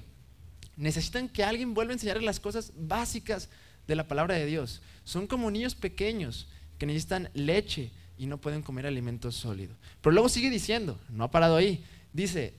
necesitan 0.77 1.27
que 1.27 1.43
alguien 1.43 1.73
vuelva 1.73 1.91
a 1.91 1.95
enseñarles 1.95 2.23
las 2.23 2.39
cosas 2.39 2.71
básicas 2.77 3.49
de 3.85 3.97
la 3.97 4.07
palabra 4.07 4.35
de 4.35 4.45
Dios. 4.45 4.81
Son 5.03 5.27
como 5.27 5.51
niños 5.51 5.75
pequeños 5.75 6.47
que 6.77 6.85
necesitan 6.85 7.29
leche 7.33 7.91
y 8.17 8.27
no 8.27 8.39
pueden 8.39 8.61
comer 8.61 8.87
alimento 8.87 9.29
sólido. 9.33 9.75
Pero 9.99 10.13
luego 10.13 10.29
sigue 10.29 10.49
diciendo, 10.49 10.97
no 11.09 11.25
ha 11.25 11.31
parado 11.31 11.57
ahí, 11.57 11.83
dice, 12.13 12.53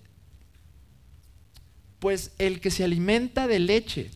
pues 2.00 2.33
el 2.38 2.61
que 2.61 2.71
se 2.71 2.83
alimenta 2.83 3.47
de 3.47 3.59
leche 3.59 4.11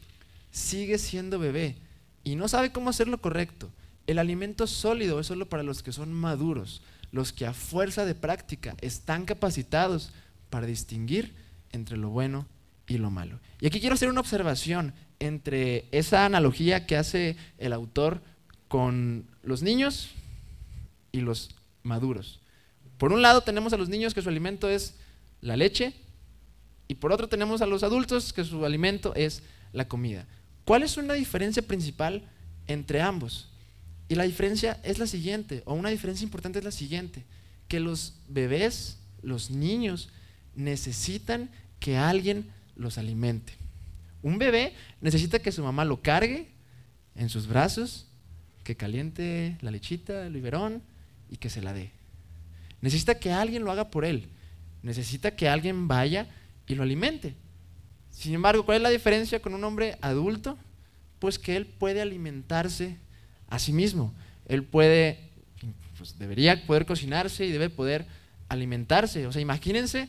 sigue 0.51 0.99
siendo 0.99 1.39
bebé 1.39 1.77
y 2.25 2.35
no 2.37 2.49
sabe 2.49 2.73
cómo 2.73 2.91
hacer 2.91 3.09
lo 3.09 3.21
correcto. 3.21 3.71
El 4.07 4.19
alimento 4.19 4.67
sólido 4.67 5.21
es 5.21 5.27
solo 5.27 5.49
para 5.49 5.63
los 5.63 5.83
que 5.83 5.93
son 5.93 6.13
maduros, 6.13 6.83
los 7.13 7.33
que 7.33 7.47
a 7.47 7.53
fuerza 7.53 8.05
de 8.05 8.15
práctica 8.15 8.75
están 8.81 9.25
capacitados 9.25 10.11
para 10.51 10.67
distinguir 10.67 11.35
entre 11.73 11.97
lo 11.97 12.11
bueno 12.11 12.47
y 12.87 12.99
lo 12.99 13.11
malo. 13.11 13.39
Y 13.61 13.67
aquí 13.67 13.81
quiero 13.81 13.95
hacer 13.95 14.09
una 14.09 14.21
observación 14.21 14.95
entre 15.21 15.87
esa 15.93 16.25
analogía 16.25 16.87
que 16.87 16.97
hace 16.97 17.37
el 17.59 17.73
autor 17.73 18.23
con 18.69 19.27
los 19.43 19.63
niños 19.63 20.11
y 21.13 21.21
los 21.21 21.55
maduros. 21.83 22.41
Por 22.99 23.13
un 23.13 23.23
lado 23.23 23.43
tenemos 23.43 23.73
a 23.73 23.77
los 23.77 23.89
niños 23.89 24.15
que 24.15 24.23
su 24.23 24.29
alimento 24.29 24.69
es 24.69 24.97
la 25.41 25.57
leche 25.57 25.95
y 26.89 26.95
por 26.95 27.13
otro 27.13 27.29
tenemos 27.29 27.63
a 27.63 27.67
los 27.67 27.83
adultos 27.83 28.33
que 28.33 28.45
su 28.45 28.65
alimento 28.65 29.15
es 29.15 29.43
la 29.73 29.89
comida. 29.89 30.27
¿Cuál 30.65 30.83
es 30.83 30.97
una 30.97 31.15
diferencia 31.15 31.63
principal 31.63 32.23
entre 32.67 33.01
ambos? 33.01 33.49
Y 34.09 34.15
la 34.15 34.25
diferencia 34.25 34.81
es 34.83 34.99
la 34.99 35.07
siguiente, 35.07 35.63
o 35.65 35.75
una 35.75 35.91
diferencia 35.91 36.25
importante 36.25 36.59
es 36.59 36.65
la 36.65 36.71
siguiente, 36.71 37.25
que 37.69 37.81
los 37.81 38.15
bebés, 38.29 38.99
los 39.23 39.51
niños, 39.51 40.11
necesitan 40.55 41.51
que 41.81 41.97
alguien 41.97 42.51
los 42.77 42.99
alimente. 42.99 43.55
Un 44.23 44.39
bebé 44.39 44.75
necesita 45.01 45.39
que 45.39 45.53
su 45.53 45.63
mamá 45.63 45.85
lo 45.85 46.03
cargue 46.03 46.49
en 47.15 47.29
sus 47.29 47.47
brazos, 47.47 48.07
que 48.63 48.77
caliente 48.77 49.59
la 49.61 49.71
lechita, 49.71 50.27
el 50.27 50.33
biberón 50.33 50.83
y 51.31 51.37
que 51.37 51.51
se 51.51 51.63
la 51.63 51.73
dé. 51.73 51.93
Necesita 52.81 53.19
que 53.19 53.33
alguien 53.33 53.65
lo 53.65 53.71
haga 53.71 53.91
por 53.91 54.05
él. 54.05 54.29
Necesita 54.83 55.37
que 55.37 55.49
alguien 55.49 55.89
vaya 55.89 56.29
y 56.67 56.75
lo 56.75 56.83
alimente. 56.83 57.35
Sin 58.11 58.35
embargo, 58.35 58.65
¿cuál 58.65 58.77
es 58.77 58.83
la 58.83 58.91
diferencia 58.91 59.41
con 59.41 59.55
un 59.55 59.65
hombre 59.65 59.99
adulto? 60.01 60.57
Pues 61.19 61.39
que 61.39 61.57
él 61.57 61.67
puede 61.67 62.01
alimentarse 62.01 62.97
a 63.49 63.59
sí 63.59 63.73
mismo. 63.73 64.15
Él 64.47 64.63
puede, 64.63 65.31
pues 65.99 66.19
debería 66.19 66.65
poder 66.67 66.87
cocinarse 66.87 67.45
y 67.45 67.53
debe 67.53 67.71
poder 67.71 68.07
alimentarse. 68.49 69.27
O 69.27 69.33
sea, 69.33 69.43
imagínense 69.43 70.09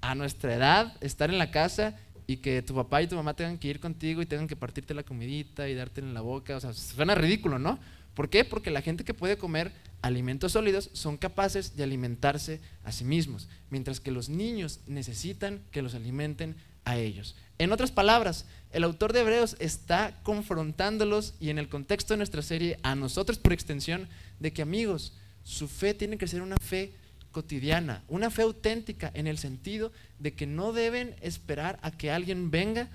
a 0.00 0.14
nuestra 0.14 0.54
edad 0.54 0.96
estar 1.00 1.30
en 1.30 1.38
la 1.38 1.50
casa 1.50 1.96
y 2.26 2.38
que 2.38 2.62
tu 2.62 2.74
papá 2.74 3.02
y 3.02 3.06
tu 3.06 3.16
mamá 3.16 3.34
tengan 3.34 3.58
que 3.58 3.68
ir 3.68 3.80
contigo 3.80 4.22
y 4.22 4.26
tengan 4.26 4.48
que 4.48 4.56
partirte 4.56 4.94
la 4.94 5.02
comidita 5.02 5.68
y 5.68 5.74
darte 5.74 6.00
en 6.00 6.14
la 6.14 6.20
boca. 6.20 6.56
O 6.56 6.60
sea, 6.60 6.72
suena 6.72 7.14
ridículo, 7.14 7.58
¿no? 7.58 7.78
¿Por 8.14 8.28
qué? 8.28 8.44
Porque 8.44 8.70
la 8.70 8.82
gente 8.82 9.04
que 9.04 9.14
puede 9.14 9.38
comer 9.38 9.72
alimentos 10.02 10.52
sólidos 10.52 10.90
son 10.92 11.16
capaces 11.16 11.76
de 11.76 11.84
alimentarse 11.84 12.60
a 12.84 12.92
sí 12.92 13.04
mismos, 13.04 13.48
mientras 13.70 14.00
que 14.00 14.10
los 14.10 14.28
niños 14.28 14.80
necesitan 14.86 15.62
que 15.70 15.82
los 15.82 15.94
alimenten 15.94 16.56
a 16.84 16.98
ellos. 16.98 17.36
En 17.58 17.72
otras 17.72 17.92
palabras, 17.92 18.44
el 18.72 18.84
autor 18.84 19.12
de 19.12 19.20
Hebreos 19.20 19.56
está 19.60 20.18
confrontándolos 20.24 21.34
y 21.38 21.50
en 21.50 21.58
el 21.58 21.68
contexto 21.68 22.14
de 22.14 22.18
nuestra 22.18 22.42
serie 22.42 22.78
a 22.82 22.94
nosotros 22.96 23.38
por 23.38 23.52
extensión 23.52 24.08
de 24.40 24.52
que 24.52 24.62
amigos, 24.62 25.12
su 25.44 25.68
fe 25.68 25.94
tiene 25.94 26.18
que 26.18 26.26
ser 26.26 26.42
una 26.42 26.56
fe 26.56 26.92
cotidiana, 27.30 28.02
una 28.08 28.30
fe 28.30 28.42
auténtica 28.42 29.10
en 29.14 29.26
el 29.26 29.38
sentido 29.38 29.92
de 30.18 30.34
que 30.34 30.46
no 30.46 30.72
deben 30.72 31.14
esperar 31.20 31.78
a 31.82 31.90
que 31.90 32.10
alguien 32.10 32.50
venga 32.50 32.90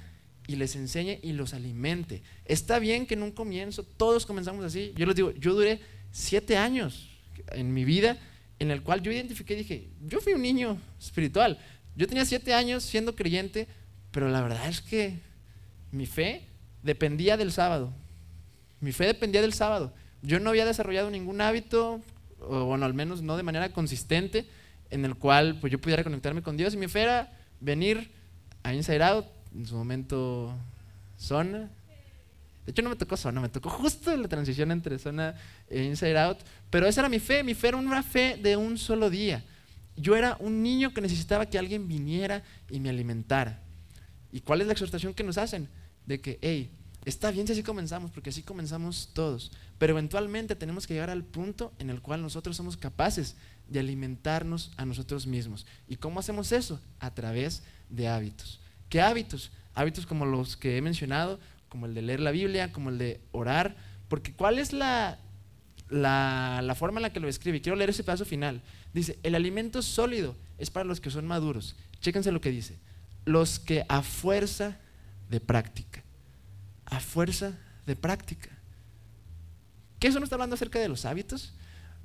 y 0.47 0.55
les 0.55 0.75
enseñe 0.75 1.19
y 1.23 1.33
los 1.33 1.53
alimente. 1.53 2.21
Está 2.45 2.79
bien 2.79 3.05
que 3.05 3.15
en 3.15 3.23
un 3.23 3.31
comienzo 3.31 3.83
todos 3.83 4.25
comenzamos 4.25 4.63
así. 4.63 4.93
Yo 4.95 5.05
les 5.05 5.15
digo, 5.15 5.31
yo 5.31 5.53
duré 5.53 5.81
siete 6.17 6.57
años 6.57 7.07
en 7.51 7.73
mi 7.73 7.85
vida 7.85 8.17
en 8.59 8.71
el 8.71 8.81
cual 8.81 9.01
yo 9.03 9.11
identifiqué 9.11 9.53
y 9.53 9.57
dije, 9.57 9.87
yo 10.07 10.19
fui 10.19 10.33
un 10.33 10.41
niño 10.41 10.81
espiritual. 10.99 11.59
Yo 11.95 12.07
tenía 12.07 12.25
siete 12.25 12.55
años 12.55 12.83
siendo 12.83 13.15
creyente, 13.15 13.67
pero 14.11 14.27
la 14.27 14.41
verdad 14.41 14.67
es 14.67 14.81
que 14.81 15.19
mi 15.91 16.07
fe 16.07 16.47
dependía 16.81 17.37
del 17.37 17.51
sábado. 17.51 17.93
Mi 18.81 18.91
fe 18.91 19.05
dependía 19.05 19.41
del 19.41 19.53
sábado. 19.53 19.93
Yo 20.23 20.39
no 20.39 20.49
había 20.49 20.65
desarrollado 20.65 21.11
ningún 21.11 21.39
hábito, 21.39 22.01
o 22.39 22.65
bueno, 22.65 22.85
al 22.85 22.95
menos 22.95 23.21
no 23.21 23.37
de 23.37 23.43
manera 23.43 23.71
consistente, 23.71 24.47
en 24.89 25.05
el 25.05 25.15
cual 25.15 25.59
pues, 25.61 25.71
yo 25.71 25.79
pudiera 25.79 26.03
conectarme 26.03 26.41
con 26.41 26.57
Dios. 26.57 26.73
Y 26.73 26.77
mi 26.77 26.87
fe 26.87 27.03
era 27.03 27.31
venir 27.59 28.09
a 28.63 28.73
Inside 28.73 29.03
Out, 29.03 29.25
en 29.55 29.67
su 29.67 29.75
momento 29.75 30.51
Zona. 31.19 31.69
De 32.67 32.71
hecho, 32.71 32.81
no 32.81 32.89
me 32.89 32.97
tocó 32.97 33.15
Zona, 33.15 33.39
me 33.39 33.47
tocó 33.47 33.69
justo 33.69 34.13
la 34.17 34.27
transición 34.27 34.73
entre 34.73 34.99
Zona 34.99 35.33
e 35.69 35.85
Inside 35.85 36.19
Out. 36.19 36.39
Pero 36.69 36.85
esa 36.85 36.99
era 36.99 37.07
mi 37.07 37.17
fe, 37.17 37.41
mi 37.41 37.53
fe 37.53 37.69
era 37.69 37.77
una 37.77 38.03
fe 38.03 38.37
de 38.43 38.57
un 38.57 38.77
solo 38.77 39.09
día. 39.09 39.41
Yo 39.95 40.17
era 40.17 40.35
un 40.41 40.61
niño 40.61 40.93
que 40.93 40.99
necesitaba 40.99 41.45
que 41.45 41.57
alguien 41.57 41.87
viniera 41.87 42.43
y 42.69 42.81
me 42.81 42.89
alimentara. 42.89 43.63
¿Y 44.33 44.41
cuál 44.41 44.59
es 44.59 44.67
la 44.67 44.73
exhortación 44.73 45.13
que 45.13 45.23
nos 45.23 45.37
hacen? 45.37 45.69
De 46.05 46.19
que, 46.19 46.39
hey, 46.41 46.69
está 47.05 47.31
bien 47.31 47.47
si 47.47 47.53
así 47.53 47.63
comenzamos, 47.63 48.11
porque 48.11 48.31
así 48.31 48.43
comenzamos 48.43 49.11
todos. 49.13 49.53
Pero 49.77 49.93
eventualmente 49.93 50.53
tenemos 50.53 50.85
que 50.85 50.93
llegar 50.93 51.09
al 51.09 51.23
punto 51.23 51.71
en 51.79 51.89
el 51.89 52.01
cual 52.01 52.21
nosotros 52.21 52.57
somos 52.57 52.75
capaces 52.75 53.37
de 53.69 53.79
alimentarnos 53.79 54.73
a 54.75 54.85
nosotros 54.85 55.25
mismos. 55.25 55.65
¿Y 55.87 55.95
cómo 55.95 56.19
hacemos 56.19 56.51
eso? 56.51 56.81
A 56.99 57.13
través 57.13 57.63
de 57.89 58.09
hábitos. 58.09 58.59
¿Qué 58.89 58.99
hábitos? 58.99 59.51
Hábitos 59.73 60.05
como 60.05 60.25
los 60.25 60.57
que 60.57 60.75
he 60.75 60.81
mencionado, 60.81 61.39
como 61.69 61.85
el 61.85 61.93
de 61.93 62.01
leer 62.01 62.19
la 62.19 62.31
Biblia, 62.31 62.71
como 62.71 62.89
el 62.89 62.97
de 62.97 63.21
orar, 63.31 63.75
porque 64.07 64.33
¿cuál 64.33 64.59
es 64.59 64.73
la, 64.73 65.19
la, 65.89 66.75
forma 66.77 66.99
en 66.99 67.03
la 67.03 67.13
que 67.13 67.19
lo 67.19 67.27
escribe? 67.27 67.61
Quiero 67.61 67.75
leer 67.75 67.89
ese 67.89 68.03
paso 68.03 68.25
final. 68.25 68.61
Dice, 68.93 69.19
el 69.23 69.35
alimento 69.35 69.81
sólido 69.81 70.35
es 70.57 70.69
para 70.69 70.85
los 70.85 71.01
que 71.01 71.09
son 71.09 71.27
maduros. 71.27 71.75
Chéquense 71.99 72.31
lo 72.31 72.41
que 72.41 72.51
dice. 72.51 72.77
Los 73.25 73.59
que 73.59 73.85
a 73.89 74.01
fuerza 74.01 74.77
de 75.29 75.39
práctica. 75.39 76.03
A 76.85 76.99
fuerza 76.99 77.57
de 77.85 77.95
práctica. 77.95 78.49
¿Qué 79.99 80.07
eso 80.07 80.19
no 80.19 80.23
está 80.23 80.35
hablando 80.35 80.55
acerca 80.55 80.79
de 80.79 80.87
los 80.87 81.05
hábitos? 81.05 81.53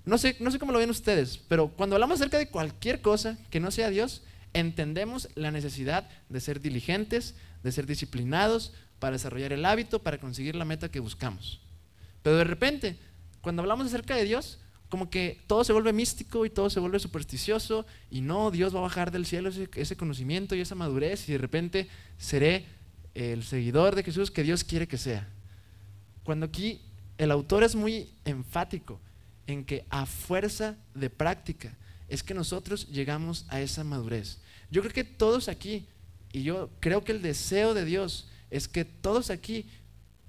No 0.05 0.19
sé, 0.19 0.37
no 0.41 0.51
sé 0.51 0.59
cómo 0.59 0.73
lo 0.73 0.79
ven 0.79 0.91
ustedes, 0.91 1.39
pero 1.49 1.69
cuando 1.69 1.95
hablamos 1.95 2.21
acerca 2.21 2.39
de 2.39 2.49
cualquier 2.49 3.01
cosa 3.01 3.39
que 3.51 3.61
no 3.61 3.71
sea 3.71 3.91
Dios, 3.91 4.23
entendemos 4.55 5.29
la 5.35 5.51
necesidad 5.51 6.09
de 6.29 6.41
ser 6.41 6.61
diligentes, 6.61 7.35
de 7.63 7.73
ser 7.73 7.87
disciplinados 7.87 8.73
para 8.99 9.13
desarrollar 9.13 9.53
el 9.53 9.65
hábito, 9.65 10.03
para 10.03 10.19
conseguir 10.19 10.55
la 10.55 10.65
meta 10.65 10.91
que 10.91 11.01
buscamos. 11.01 11.61
Pero 12.23 12.37
de 12.37 12.45
repente, 12.45 12.99
cuando 13.41 13.63
hablamos 13.63 13.87
acerca 13.87 14.15
de 14.15 14.25
Dios, 14.25 14.59
como 14.89 15.09
que 15.09 15.41
todo 15.47 15.65
se 15.65 15.73
vuelve 15.73 15.93
místico 15.95 16.45
y 16.45 16.51
todo 16.51 16.69
se 16.69 16.79
vuelve 16.79 16.99
supersticioso 16.99 17.87
y 18.11 18.21
no, 18.21 18.51
Dios 18.51 18.75
va 18.75 18.81
a 18.81 18.83
bajar 18.83 19.11
del 19.11 19.25
cielo 19.25 19.49
ese, 19.49 19.97
conocimiento 19.97 20.55
y 20.55 20.61
esa 20.61 20.75
madurez 20.75 21.29
y 21.29 21.33
de 21.33 21.39
repente 21.39 21.89
seré 22.19 22.67
el 23.15 23.43
seguidor 23.43 23.95
de 23.95 24.03
Jesús 24.03 24.31
que 24.31 24.43
Dios 24.43 24.65
quiere 24.65 24.87
que 24.87 24.99
sea. 24.99 25.27
Cuando 26.25 26.45
aquí 26.45 26.83
el 27.17 27.31
autor 27.31 27.65
es 27.65 27.75
muy 27.75 28.11
enfático 28.27 29.01
en 29.47 29.65
que 29.65 29.87
a 29.89 30.05
fuerza 30.05 30.77
de 30.95 31.09
práctica 31.09 31.75
es 32.13 32.23
que 32.23 32.35
nosotros 32.35 32.89
llegamos 32.89 33.47
a 33.49 33.63
esa 33.63 33.85
madurez. 33.85 34.37
Yo 34.71 34.83
creo 34.83 34.93
que 34.93 35.03
todos 35.03 35.49
aquí, 35.49 35.87
y 36.31 36.43
yo 36.43 36.69
creo 36.79 37.05
que 37.05 37.13
el 37.13 37.23
deseo 37.23 37.73
de 37.73 37.87
Dios 37.87 38.29
es 38.51 38.69
que 38.69 38.85
todos 38.85 39.31
aquí 39.31 39.65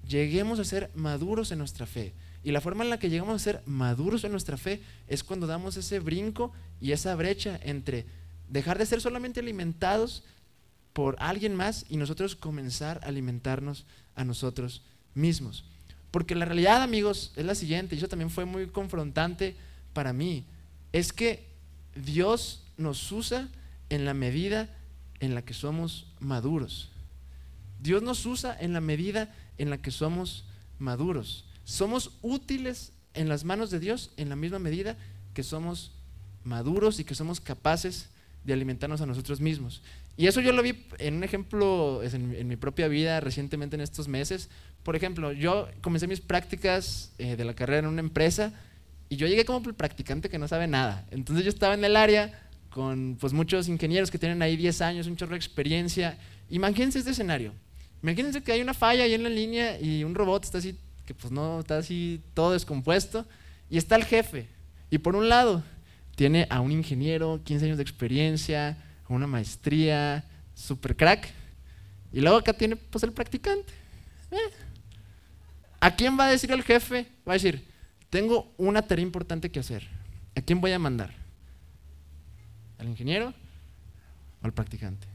lleguemos 0.08 0.58
a 0.58 0.64
ser 0.64 0.90
maduros 0.94 1.52
en 1.52 1.58
nuestra 1.58 1.84
fe. 1.84 2.14
Y 2.42 2.52
la 2.52 2.62
forma 2.62 2.84
en 2.84 2.90
la 2.90 2.98
que 2.98 3.10
llegamos 3.10 3.34
a 3.34 3.44
ser 3.44 3.62
maduros 3.66 4.24
en 4.24 4.30
nuestra 4.30 4.56
fe 4.56 4.80
es 5.08 5.22
cuando 5.22 5.46
damos 5.46 5.76
ese 5.76 5.98
brinco 5.98 6.54
y 6.80 6.92
esa 6.92 7.14
brecha 7.16 7.60
entre 7.62 8.06
dejar 8.48 8.78
de 8.78 8.86
ser 8.86 9.02
solamente 9.02 9.40
alimentados 9.40 10.24
por 10.94 11.16
alguien 11.18 11.54
más 11.54 11.84
y 11.90 11.98
nosotros 11.98 12.34
comenzar 12.34 12.98
a 13.02 13.08
alimentarnos 13.08 13.84
a 14.14 14.24
nosotros 14.24 14.80
mismos. 15.12 15.66
Porque 16.10 16.34
la 16.34 16.46
realidad, 16.46 16.82
amigos, 16.82 17.34
es 17.36 17.44
la 17.44 17.54
siguiente, 17.54 17.94
y 17.94 17.98
eso 17.98 18.08
también 18.08 18.30
fue 18.30 18.46
muy 18.46 18.68
confrontante 18.68 19.54
para 19.92 20.14
mí, 20.14 20.46
es 20.92 21.12
que 21.12 21.52
Dios 21.94 22.62
nos 22.76 23.10
usa 23.12 23.48
en 23.88 24.04
la 24.04 24.14
medida 24.14 24.68
en 25.20 25.34
la 25.34 25.42
que 25.42 25.54
somos 25.54 26.06
maduros. 26.20 26.90
Dios 27.80 28.02
nos 28.02 28.24
usa 28.26 28.56
en 28.58 28.72
la 28.72 28.80
medida 28.80 29.34
en 29.58 29.70
la 29.70 29.78
que 29.78 29.90
somos 29.90 30.44
maduros. 30.78 31.44
Somos 31.64 32.12
útiles 32.22 32.92
en 33.14 33.28
las 33.28 33.44
manos 33.44 33.70
de 33.70 33.80
Dios 33.80 34.10
en 34.16 34.28
la 34.28 34.36
misma 34.36 34.58
medida 34.58 34.96
que 35.34 35.42
somos 35.42 35.92
maduros 36.44 36.98
y 36.98 37.04
que 37.04 37.14
somos 37.14 37.40
capaces 37.40 38.08
de 38.44 38.52
alimentarnos 38.52 39.00
a 39.00 39.06
nosotros 39.06 39.40
mismos. 39.40 39.82
Y 40.16 40.26
eso 40.26 40.40
yo 40.40 40.52
lo 40.52 40.62
vi 40.62 40.86
en 40.98 41.14
un 41.14 41.24
ejemplo 41.24 42.02
en, 42.02 42.46
mi 42.46 42.56
propia 42.56 42.88
vida 42.88 43.20
recientemente 43.20 43.76
en 43.76 43.80
estos 43.80 44.06
meses. 44.06 44.48
Por 44.82 44.94
ejemplo, 44.94 45.32
yo 45.32 45.68
comencé 45.80 46.06
mis 46.06 46.20
prácticas 46.20 47.12
eh, 47.18 47.36
de 47.36 47.44
la 47.44 47.54
carrera 47.54 47.80
en 47.80 47.86
una 47.86 48.00
empresa 48.00 48.52
y 49.08 49.16
yo 49.16 49.26
llegué 49.26 49.44
como 49.44 49.62
practicante 49.62 50.28
que 50.28 50.38
no 50.38 50.48
sabe 50.48 50.66
nada. 50.66 51.06
Entonces 51.10 51.44
yo 51.44 51.50
estaba 51.50 51.74
en 51.74 51.84
el 51.84 51.96
área 51.96 52.48
con 52.70 53.16
pues, 53.20 53.32
muchos 53.32 53.68
ingenieros 53.68 54.10
que 54.10 54.18
tienen 54.18 54.42
ahí 54.42 54.56
10 54.56 54.80
años, 54.80 55.06
un 55.06 55.16
chorro 55.16 55.32
de 55.32 55.36
experiencia. 55.36 56.18
Imagínense 56.50 56.98
este 56.98 57.12
escenario. 57.12 57.52
Imagínense 58.02 58.42
que 58.42 58.52
hay 58.52 58.60
una 58.60 58.74
falla 58.74 59.04
ahí 59.04 59.14
en 59.14 59.22
la 59.22 59.28
línea 59.28 59.80
y 59.80 60.04
un 60.04 60.14
robot 60.14 60.44
está 60.44 60.58
así, 60.58 60.76
que 61.06 61.14
pues 61.14 61.32
no, 61.32 61.60
está 61.60 61.78
así 61.78 62.20
todo 62.34 62.52
descompuesto. 62.52 63.24
Y 63.70 63.78
está 63.78 63.96
el 63.96 64.04
jefe. 64.04 64.48
Y 64.90 64.98
por 64.98 65.16
un 65.16 65.28
lado 65.28 65.62
tiene 66.16 66.46
a 66.50 66.60
un 66.60 66.72
ingeniero, 66.72 67.40
15 67.44 67.64
años 67.66 67.76
de 67.76 67.82
experiencia, 67.82 68.76
una 69.08 69.26
maestría, 69.26 70.24
super 70.54 70.96
crack. 70.96 71.30
Y 72.12 72.20
luego 72.20 72.38
acá 72.38 72.52
tiene 72.52 72.76
pues 72.76 73.04
el 73.04 73.12
practicante. 73.12 73.72
Eh. 74.30 74.50
¿A 75.80 75.94
quién 75.94 76.18
va 76.18 76.26
a 76.26 76.30
decir 76.30 76.50
el 76.50 76.62
jefe? 76.62 77.06
Va 77.26 77.32
a 77.32 77.34
decir, 77.34 77.64
tengo 78.14 78.54
una 78.58 78.82
tarea 78.82 79.02
importante 79.02 79.50
que 79.50 79.58
hacer. 79.58 79.88
¿A 80.36 80.40
quién 80.40 80.60
voy 80.60 80.70
a 80.70 80.78
mandar? 80.78 81.12
¿Al 82.78 82.86
ingeniero 82.86 83.34
o 84.40 84.46
al 84.46 84.52
practicante? 84.52 85.08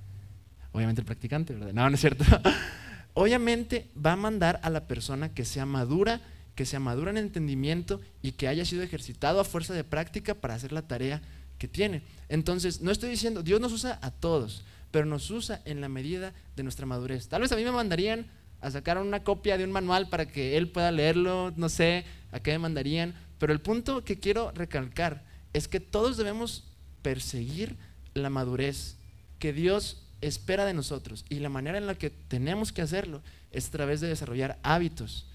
Obviamente 0.73 0.99
el 0.99 1.05
practicante, 1.05 1.53
¿verdad? 1.53 1.71
No, 1.71 1.89
no 1.89 1.95
es 1.95 2.01
cierto. 2.01 2.25
Obviamente 3.13 3.89
va 3.95 4.11
a 4.11 4.15
mandar 4.17 4.59
a 4.63 4.69
la 4.69 4.85
persona 4.85 5.33
que 5.33 5.45
sea 5.45 5.65
madura, 5.65 6.19
que 6.55 6.65
sea 6.65 6.81
madura 6.81 7.11
en 7.11 7.19
entendimiento 7.19 8.01
y 8.21 8.33
que 8.33 8.49
haya 8.49 8.65
sido 8.65 8.83
ejercitado 8.83 9.39
a 9.39 9.45
fuerza 9.45 9.73
de 9.73 9.85
práctica 9.85 10.33
para 10.33 10.55
hacer 10.55 10.73
la 10.73 10.81
tarea 10.81 11.21
que 11.57 11.69
tiene. 11.69 12.01
Entonces, 12.27 12.81
no 12.81 12.91
estoy 12.91 13.09
diciendo, 13.09 13.43
Dios 13.43 13.61
nos 13.61 13.71
usa 13.71 13.97
a 14.01 14.11
todos, 14.11 14.65
pero 14.91 15.05
nos 15.05 15.31
usa 15.31 15.61
en 15.63 15.79
la 15.79 15.87
medida 15.87 16.33
de 16.57 16.63
nuestra 16.63 16.85
madurez. 16.85 17.29
Tal 17.29 17.43
vez 17.43 17.51
a 17.53 17.55
mí 17.55 17.63
me 17.63 17.71
mandarían 17.71 18.25
a 18.61 18.71
sacar 18.71 18.97
una 18.97 19.23
copia 19.23 19.57
de 19.57 19.63
un 19.63 19.71
manual 19.71 20.09
para 20.09 20.27
que 20.27 20.57
él 20.57 20.69
pueda 20.69 20.91
leerlo, 20.91 21.53
no 21.55 21.69
sé 21.69 22.05
a 22.31 22.39
qué 22.39 22.51
me 22.51 22.59
mandarían, 22.59 23.15
pero 23.37 23.53
el 23.53 23.61
punto 23.61 24.03
que 24.03 24.19
quiero 24.19 24.51
recalcar 24.51 25.23
es 25.53 25.67
que 25.67 25.79
todos 25.79 26.17
debemos 26.17 26.65
perseguir 27.01 27.77
la 28.13 28.29
madurez 28.29 28.97
que 29.39 29.53
Dios 29.53 30.03
espera 30.21 30.65
de 30.65 30.73
nosotros 30.73 31.25
y 31.29 31.39
la 31.39 31.49
manera 31.49 31.77
en 31.77 31.87
la 31.87 31.95
que 31.95 32.09
tenemos 32.09 32.71
que 32.71 32.81
hacerlo 32.81 33.21
es 33.51 33.67
a 33.67 33.71
través 33.71 34.01
de 34.01 34.07
desarrollar 34.07 34.59
hábitos 34.63 35.25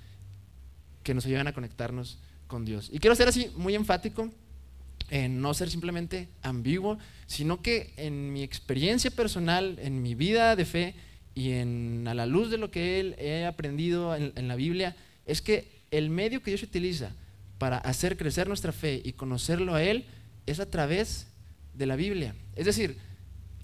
que 1.02 1.14
nos 1.14 1.26
ayudan 1.26 1.46
a 1.46 1.52
conectarnos 1.52 2.18
con 2.46 2.64
Dios. 2.64 2.90
Y 2.92 2.98
quiero 2.98 3.16
ser 3.16 3.28
así 3.28 3.50
muy 3.56 3.74
enfático 3.74 4.30
en 5.10 5.40
no 5.40 5.54
ser 5.54 5.70
simplemente 5.70 6.28
ambiguo, 6.42 6.98
sino 7.26 7.62
que 7.62 7.92
en 7.96 8.32
mi 8.32 8.42
experiencia 8.42 9.10
personal, 9.10 9.78
en 9.80 10.02
mi 10.02 10.14
vida 10.14 10.56
de 10.56 10.64
fe 10.64 10.94
y 11.35 11.53
a 11.53 12.14
la 12.14 12.27
luz 12.27 12.51
de 12.51 12.59
lo 12.59 12.70
que 12.70 13.01
él 13.01 13.16
he 13.18 13.44
aprendido 13.44 14.14
en, 14.14 14.49
la 14.49 14.55
Biblia, 14.55 14.94
es 15.27 15.42
que 15.42 15.68
el 15.90 16.11
medio 16.11 16.42
que 16.42 16.51
Dios 16.51 16.62
utiliza 16.62 17.11
para 17.59 17.79
hacer 17.79 18.16
crecer 18.16 18.47
nuestra 18.47 18.73
fe 18.73 19.01
y 19.05 19.12
conocerlo 19.12 19.75
a 19.75 19.83
Él 19.83 20.05
es 20.47 20.61
a 20.61 20.70
través 20.70 21.27
de 21.75 21.87
la 21.87 21.97
Biblia. 21.97 22.35
Es 22.55 22.66
decir, 22.66 22.99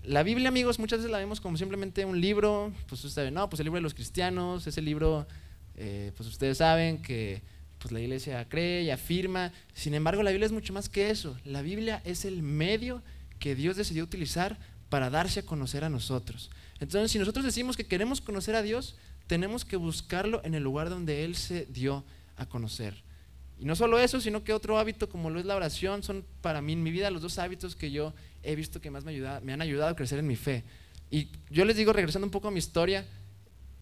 la 0.03 0.23
Biblia, 0.23 0.49
amigos, 0.49 0.79
muchas 0.79 1.01
veces 1.01 1.13
la 1.13 1.19
vemos 1.19 1.41
como 1.41 1.57
simplemente 1.57 2.05
un 2.05 2.21
libro, 2.21 2.73
pues 2.89 3.05
ustedes 3.05 3.33
no, 3.33 3.49
pues 3.49 3.61
el 3.61 3.65
libro 3.65 3.79
de 3.79 3.83
los 3.83 3.95
cristianos, 3.95 4.67
ese 4.67 4.83
libro, 4.83 5.27
eh, 5.77 6.13
pues 6.17 6.29
ustedes 6.29 6.59
saben 6.59 7.03
que 7.03 7.43
pues 7.79 7.93
la 7.93 8.01
iglesia 8.01 8.47
cree 8.49 8.83
y 8.83 8.91
afirma. 8.91 9.53
Sin 9.75 9.95
embargo, 9.95 10.23
la 10.23 10.31
Biblia 10.31 10.47
es 10.47 10.53
mucho 10.53 10.73
más 10.73 10.89
que 10.89 11.11
eso. 11.11 11.37
La 11.45 11.63
Biblia 11.63 12.03
es 12.05 12.25
el 12.25 12.43
medio 12.43 13.03
que 13.39 13.55
Dios 13.55 13.77
decidió 13.77 14.05
utilizar 14.05 14.59
para 14.89 15.09
darse 15.09 15.41
a 15.41 15.47
conocer 15.47 15.85
a 15.85 15.89
nosotros. 15.89 16.51
Entonces, 16.81 17.13
si 17.13 17.19
nosotros 17.19 17.45
decimos 17.45 17.77
que 17.77 17.87
queremos 17.87 18.21
conocer 18.21 18.55
a 18.55 18.63
Dios, 18.63 18.97
tenemos 19.27 19.65
que 19.65 19.77
buscarlo 19.77 20.41
en 20.45 20.55
el 20.55 20.63
lugar 20.63 20.91
donde 20.91 21.25
Él 21.25 21.37
se 21.37 21.67
dio 21.67 22.05
a 22.37 22.47
conocer. 22.47 23.05
Y 23.61 23.67
no 23.67 23.77
solo 23.77 23.99
eso, 23.99 24.21
sino 24.21 24.43
que 24.43 24.55
otro 24.55 24.79
hábito 24.79 25.11
como 25.11 25.29
lo 25.29 25.39
es 25.39 25.45
la 25.45 25.55
oración 25.55 26.03
son 26.03 26.25
para 26.41 26.63
mí 26.63 26.73
en 26.73 26.83
mi 26.83 26.91
vida 26.91 27.11
los 27.11 27.21
dos 27.21 27.39
hábitos 27.39 27.77
que 27.77 27.91
yo 27.91 28.15
he 28.43 28.57
visto 28.57 28.81
que 28.81 28.91
más 28.91 29.05
me, 29.05 29.13
ayuda, 29.13 29.41
me 29.41 29.53
han 29.53 29.61
ayudado 29.61 29.91
a 29.91 29.97
crecer 29.97 30.19
en 30.19 30.27
mi 30.27 30.37
fe. 30.37 30.65
Y 31.11 31.29
yo 31.51 31.67
les 31.67 31.77
digo, 31.77 31.93
regresando 31.93 32.27
un 32.27 32.31
poco 32.31 32.49
a 32.49 32.51
mi 32.51 32.59
historia, 32.59 33.07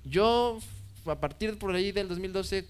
yo 0.04 0.58
a 1.06 1.20
partir 1.20 1.56
por 1.58 1.72
ahí 1.74 1.92
del 1.92 2.08
2012 2.08 2.66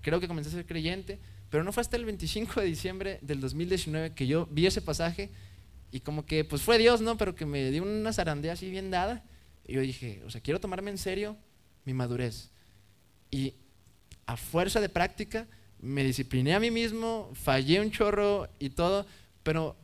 creo 0.00 0.18
que 0.18 0.26
comencé 0.26 0.50
a 0.50 0.52
ser 0.54 0.66
creyente, 0.66 1.20
pero 1.50 1.62
no 1.62 1.72
fue 1.72 1.82
hasta 1.82 1.96
el 1.96 2.04
25 2.04 2.60
de 2.60 2.66
diciembre 2.66 3.18
del 3.22 3.40
2019 3.40 4.14
que 4.14 4.26
yo 4.26 4.48
vi 4.50 4.66
ese 4.66 4.82
pasaje 4.82 5.30
y 5.92 6.00
como 6.00 6.26
que 6.26 6.44
pues 6.44 6.62
fue 6.62 6.78
Dios, 6.78 7.00
¿no? 7.00 7.16
Pero 7.16 7.36
que 7.36 7.46
me 7.46 7.70
dio 7.70 7.84
una 7.84 8.12
zarandea 8.12 8.54
así 8.54 8.70
bien 8.70 8.90
dada. 8.90 9.22
Y 9.70 9.74
yo 9.74 9.82
dije, 9.82 10.20
o 10.26 10.30
sea, 10.30 10.40
quiero 10.40 10.58
tomarme 10.58 10.90
en 10.90 10.98
serio 10.98 11.36
mi 11.84 11.94
madurez. 11.94 12.50
Y 13.30 13.54
a 14.26 14.36
fuerza 14.36 14.80
de 14.80 14.88
práctica 14.88 15.46
me 15.78 16.02
discipliné 16.02 16.54
a 16.54 16.60
mí 16.60 16.72
mismo, 16.72 17.30
fallé 17.34 17.80
un 17.80 17.92
chorro 17.92 18.48
y 18.58 18.70
todo, 18.70 19.06
pero 19.44 19.76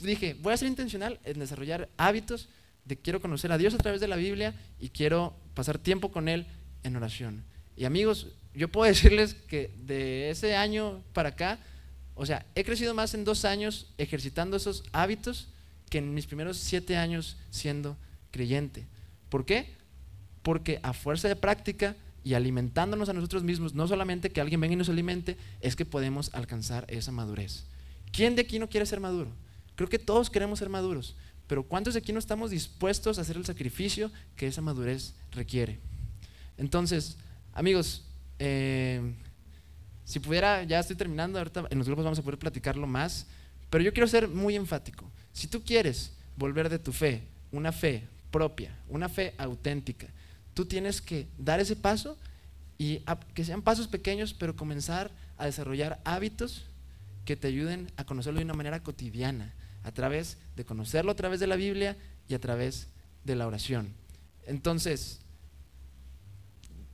dije, 0.00 0.36
voy 0.40 0.54
a 0.54 0.56
ser 0.56 0.68
intencional 0.68 1.18
en 1.24 1.40
desarrollar 1.40 1.88
hábitos 1.96 2.48
de 2.84 2.96
quiero 2.96 3.20
conocer 3.20 3.50
a 3.50 3.58
Dios 3.58 3.74
a 3.74 3.78
través 3.78 4.00
de 4.00 4.06
la 4.06 4.14
Biblia 4.14 4.54
y 4.78 4.90
quiero 4.90 5.34
pasar 5.54 5.76
tiempo 5.78 6.12
con 6.12 6.28
Él 6.28 6.46
en 6.84 6.94
oración. 6.94 7.42
Y 7.76 7.86
amigos, 7.86 8.28
yo 8.54 8.68
puedo 8.68 8.86
decirles 8.92 9.34
que 9.34 9.74
de 9.76 10.30
ese 10.30 10.54
año 10.54 11.02
para 11.12 11.30
acá, 11.30 11.58
o 12.14 12.24
sea, 12.26 12.46
he 12.54 12.62
crecido 12.62 12.94
más 12.94 13.12
en 13.14 13.24
dos 13.24 13.44
años 13.44 13.92
ejercitando 13.98 14.56
esos 14.56 14.84
hábitos 14.92 15.48
que 15.90 15.98
en 15.98 16.14
mis 16.14 16.26
primeros 16.26 16.58
siete 16.58 16.96
años 16.96 17.36
siendo 17.50 17.96
creyente. 18.34 18.84
¿Por 19.28 19.46
qué? 19.46 19.76
Porque 20.42 20.80
a 20.82 20.92
fuerza 20.92 21.28
de 21.28 21.36
práctica 21.36 21.94
y 22.24 22.34
alimentándonos 22.34 23.08
a 23.08 23.12
nosotros 23.12 23.44
mismos, 23.44 23.74
no 23.74 23.86
solamente 23.86 24.30
que 24.30 24.40
alguien 24.40 24.60
venga 24.60 24.74
y 24.74 24.76
nos 24.76 24.88
alimente, 24.88 25.36
es 25.60 25.76
que 25.76 25.84
podemos 25.84 26.34
alcanzar 26.34 26.84
esa 26.88 27.12
madurez. 27.12 27.64
¿Quién 28.10 28.34
de 28.34 28.42
aquí 28.42 28.58
no 28.58 28.68
quiere 28.68 28.86
ser 28.86 28.98
maduro? 28.98 29.30
Creo 29.76 29.88
que 29.88 30.00
todos 30.00 30.30
queremos 30.30 30.58
ser 30.58 30.68
maduros, 30.68 31.14
pero 31.46 31.62
¿cuántos 31.62 31.94
de 31.94 31.98
aquí 31.98 32.12
no 32.12 32.18
estamos 32.18 32.50
dispuestos 32.50 33.18
a 33.18 33.20
hacer 33.20 33.36
el 33.36 33.44
sacrificio 33.44 34.10
que 34.34 34.48
esa 34.48 34.62
madurez 34.62 35.14
requiere? 35.30 35.78
Entonces, 36.58 37.16
amigos, 37.52 38.04
eh, 38.40 39.14
si 40.04 40.18
pudiera, 40.18 40.64
ya 40.64 40.80
estoy 40.80 40.96
terminando, 40.96 41.38
ahorita 41.38 41.66
en 41.70 41.78
los 41.78 41.86
grupos 41.86 42.04
vamos 42.04 42.18
a 42.18 42.22
poder 42.22 42.38
platicarlo 42.38 42.86
más, 42.88 43.26
pero 43.70 43.84
yo 43.84 43.92
quiero 43.92 44.08
ser 44.08 44.28
muy 44.28 44.56
enfático. 44.56 45.08
Si 45.32 45.46
tú 45.46 45.62
quieres 45.62 46.12
volver 46.36 46.68
de 46.68 46.80
tu 46.80 46.92
fe, 46.92 47.22
una 47.52 47.70
fe 47.70 48.08
propia, 48.34 48.76
una 48.88 49.08
fe 49.08 49.32
auténtica, 49.38 50.08
tú 50.54 50.64
tienes 50.64 51.00
que 51.00 51.28
dar 51.38 51.60
ese 51.60 51.76
paso 51.76 52.18
y 52.78 53.04
que 53.32 53.44
sean 53.44 53.62
pasos 53.62 53.86
pequeños, 53.86 54.34
pero 54.34 54.56
comenzar 54.56 55.12
a 55.38 55.46
desarrollar 55.46 56.00
hábitos 56.04 56.64
que 57.24 57.36
te 57.36 57.46
ayuden 57.46 57.92
a 57.96 58.02
conocerlo 58.02 58.40
de 58.40 58.44
una 58.44 58.54
manera 58.54 58.82
cotidiana, 58.82 59.54
a 59.84 59.92
través 59.92 60.36
de 60.56 60.64
conocerlo 60.64 61.12
a 61.12 61.14
través 61.14 61.38
de 61.38 61.46
la 61.46 61.54
Biblia 61.54 61.96
y 62.28 62.34
a 62.34 62.40
través 62.40 62.88
de 63.22 63.36
la 63.36 63.46
oración. 63.46 63.94
Entonces, 64.48 65.20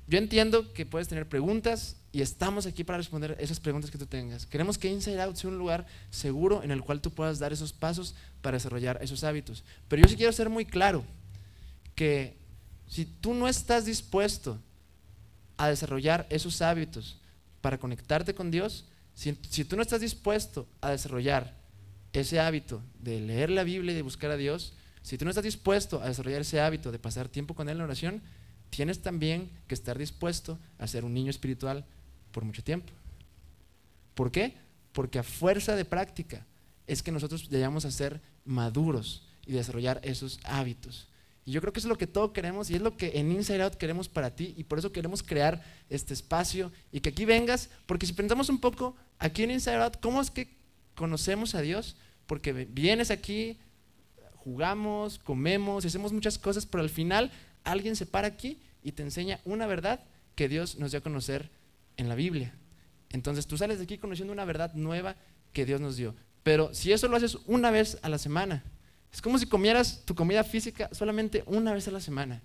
yo 0.08 0.18
entiendo 0.18 0.74
que 0.74 0.84
puedes 0.84 1.08
tener 1.08 1.26
preguntas 1.26 1.96
y 2.12 2.20
estamos 2.20 2.66
aquí 2.66 2.84
para 2.84 2.98
responder 2.98 3.34
esas 3.40 3.60
preguntas 3.60 3.90
que 3.90 3.96
tú 3.96 4.04
tengas. 4.04 4.44
Queremos 4.44 4.76
que 4.76 4.88
Inside 4.88 5.22
Out 5.22 5.36
sea 5.36 5.48
un 5.48 5.56
lugar 5.56 5.86
seguro 6.10 6.62
en 6.62 6.70
el 6.70 6.82
cual 6.82 7.00
tú 7.00 7.10
puedas 7.10 7.38
dar 7.38 7.50
esos 7.50 7.72
pasos 7.72 8.14
para 8.42 8.58
desarrollar 8.58 8.98
esos 9.00 9.24
hábitos. 9.24 9.64
Pero 9.88 10.02
yo 10.02 10.08
sí 10.08 10.16
quiero 10.16 10.32
ser 10.32 10.50
muy 10.50 10.66
claro 10.66 11.02
que 12.00 12.38
si 12.86 13.04
tú 13.04 13.34
no 13.34 13.46
estás 13.46 13.84
dispuesto 13.84 14.58
a 15.58 15.68
desarrollar 15.68 16.26
esos 16.30 16.62
hábitos 16.62 17.20
para 17.60 17.76
conectarte 17.76 18.34
con 18.34 18.50
Dios, 18.50 18.86
si, 19.12 19.34
tú 19.34 19.76
no 19.76 19.82
estás 19.82 20.00
dispuesto 20.00 20.66
a 20.80 20.92
desarrollar 20.92 21.54
ese 22.14 22.40
hábito 22.40 22.80
de 23.00 23.20
leer 23.20 23.50
la 23.50 23.64
Biblia 23.64 23.92
y 23.92 23.96
de 23.96 24.00
buscar 24.00 24.30
a 24.30 24.38
Dios, 24.38 24.72
si 25.02 25.18
tú 25.18 25.26
no 25.26 25.30
estás 25.30 25.44
dispuesto 25.44 26.00
a 26.00 26.08
desarrollar 26.08 26.40
ese 26.40 26.62
hábito 26.62 26.90
de 26.90 26.98
pasar 26.98 27.28
tiempo 27.28 27.54
con 27.54 27.68
Él 27.68 27.76
en 27.76 27.82
oración, 27.82 28.22
tienes 28.70 29.02
también 29.02 29.50
que 29.66 29.74
estar 29.74 29.98
dispuesto 29.98 30.58
a 30.78 30.86
ser 30.86 31.04
un 31.04 31.12
niño 31.12 31.28
espiritual 31.28 31.84
por 32.32 32.46
mucho 32.46 32.64
tiempo. 32.64 32.94
¿Por 34.14 34.32
qué? 34.32 34.54
Porque 34.94 35.18
a 35.18 35.22
fuerza 35.22 35.76
de 35.76 35.84
práctica 35.84 36.46
es 36.86 37.02
que 37.02 37.12
nosotros 37.12 37.50
llegamos 37.50 37.84
a 37.84 37.90
ser 37.90 38.22
maduros 38.46 39.28
y 39.44 39.52
desarrollar 39.52 40.00
esos 40.02 40.40
hábitos. 40.44 41.09
Y 41.44 41.52
yo 41.52 41.60
creo 41.60 41.72
que 41.72 41.80
eso 41.80 41.88
es 41.88 41.90
lo 41.90 41.98
que 41.98 42.06
todos 42.06 42.32
queremos 42.32 42.70
y 42.70 42.76
es 42.76 42.82
lo 42.82 42.96
que 42.96 43.18
en 43.18 43.32
Inside 43.32 43.62
Out 43.62 43.74
queremos 43.74 44.08
para 44.08 44.34
ti 44.34 44.54
y 44.56 44.64
por 44.64 44.78
eso 44.78 44.92
queremos 44.92 45.22
crear 45.22 45.62
este 45.88 46.12
espacio 46.14 46.70
y 46.92 47.00
que 47.00 47.10
aquí 47.10 47.24
vengas, 47.24 47.70
porque 47.86 48.06
si 48.06 48.12
pensamos 48.12 48.48
un 48.48 48.60
poco 48.60 48.94
aquí 49.18 49.42
en 49.42 49.50
Inside 49.50 49.76
Out, 49.76 49.96
¿cómo 50.00 50.20
es 50.20 50.30
que 50.30 50.48
conocemos 50.94 51.54
a 51.54 51.60
Dios? 51.62 51.96
Porque 52.26 52.52
vienes 52.52 53.10
aquí, 53.10 53.58
jugamos, 54.36 55.18
comemos, 55.18 55.84
hacemos 55.84 56.12
muchas 56.12 56.38
cosas, 56.38 56.66
pero 56.66 56.82
al 56.82 56.90
final 56.90 57.30
alguien 57.64 57.96
se 57.96 58.06
para 58.06 58.28
aquí 58.28 58.60
y 58.82 58.92
te 58.92 59.02
enseña 59.02 59.40
una 59.44 59.66
verdad 59.66 60.00
que 60.34 60.48
Dios 60.48 60.78
nos 60.78 60.90
dio 60.90 61.00
a 61.00 61.02
conocer 61.02 61.50
en 61.96 62.08
la 62.08 62.14
Biblia. 62.14 62.54
Entonces 63.10 63.46
tú 63.46 63.56
sales 63.58 63.78
de 63.78 63.84
aquí 63.84 63.98
conociendo 63.98 64.32
una 64.32 64.44
verdad 64.44 64.72
nueva 64.74 65.16
que 65.52 65.66
Dios 65.66 65.80
nos 65.80 65.96
dio. 65.96 66.14
Pero 66.42 66.72
si 66.74 66.92
eso 66.92 67.08
lo 67.08 67.16
haces 67.16 67.38
una 67.46 67.70
vez 67.70 67.98
a 68.02 68.08
la 68.08 68.18
semana, 68.18 68.62
es 69.12 69.20
como 69.20 69.38
si 69.38 69.46
comieras 69.46 70.02
tu 70.04 70.14
comida 70.14 70.44
física 70.44 70.88
solamente 70.92 71.42
una 71.46 71.72
vez 71.72 71.88
a 71.88 71.90
la 71.90 72.00
semana. 72.00 72.42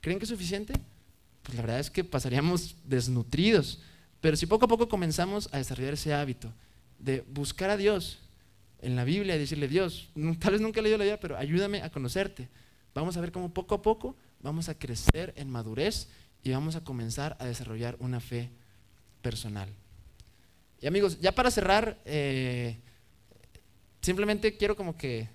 ¿Creen 0.00 0.18
que 0.18 0.24
es 0.24 0.30
suficiente? 0.30 0.74
Pues 1.42 1.54
la 1.54 1.62
verdad 1.62 1.80
es 1.80 1.90
que 1.90 2.04
pasaríamos 2.04 2.76
desnutridos. 2.84 3.80
Pero 4.20 4.36
si 4.36 4.46
poco 4.46 4.64
a 4.64 4.68
poco 4.68 4.88
comenzamos 4.88 5.48
a 5.52 5.58
desarrollar 5.58 5.94
ese 5.94 6.12
hábito 6.12 6.52
de 6.98 7.22
buscar 7.28 7.70
a 7.70 7.76
Dios 7.76 8.18
en 8.80 8.96
la 8.96 9.04
Biblia 9.04 9.36
y 9.36 9.38
decirle, 9.38 9.68
Dios, 9.68 10.08
tal 10.40 10.52
vez 10.52 10.60
nunca 10.60 10.80
he 10.80 10.82
leído 10.82 10.98
la 10.98 11.04
Biblia, 11.04 11.20
pero 11.20 11.36
ayúdame 11.36 11.82
a 11.82 11.90
conocerte. 11.90 12.48
Vamos 12.94 13.16
a 13.16 13.20
ver 13.20 13.30
cómo 13.30 13.52
poco 13.52 13.74
a 13.74 13.82
poco 13.82 14.16
vamos 14.40 14.68
a 14.68 14.78
crecer 14.78 15.32
en 15.36 15.50
madurez 15.50 16.08
y 16.42 16.50
vamos 16.50 16.76
a 16.76 16.84
comenzar 16.84 17.36
a 17.38 17.44
desarrollar 17.46 17.96
una 18.00 18.20
fe 18.20 18.50
personal. 19.22 19.68
Y 20.80 20.86
amigos, 20.86 21.20
ya 21.20 21.32
para 21.32 21.50
cerrar, 21.50 22.00
eh, 22.04 22.78
simplemente 24.00 24.56
quiero 24.56 24.76
como 24.76 24.96
que 24.96 25.28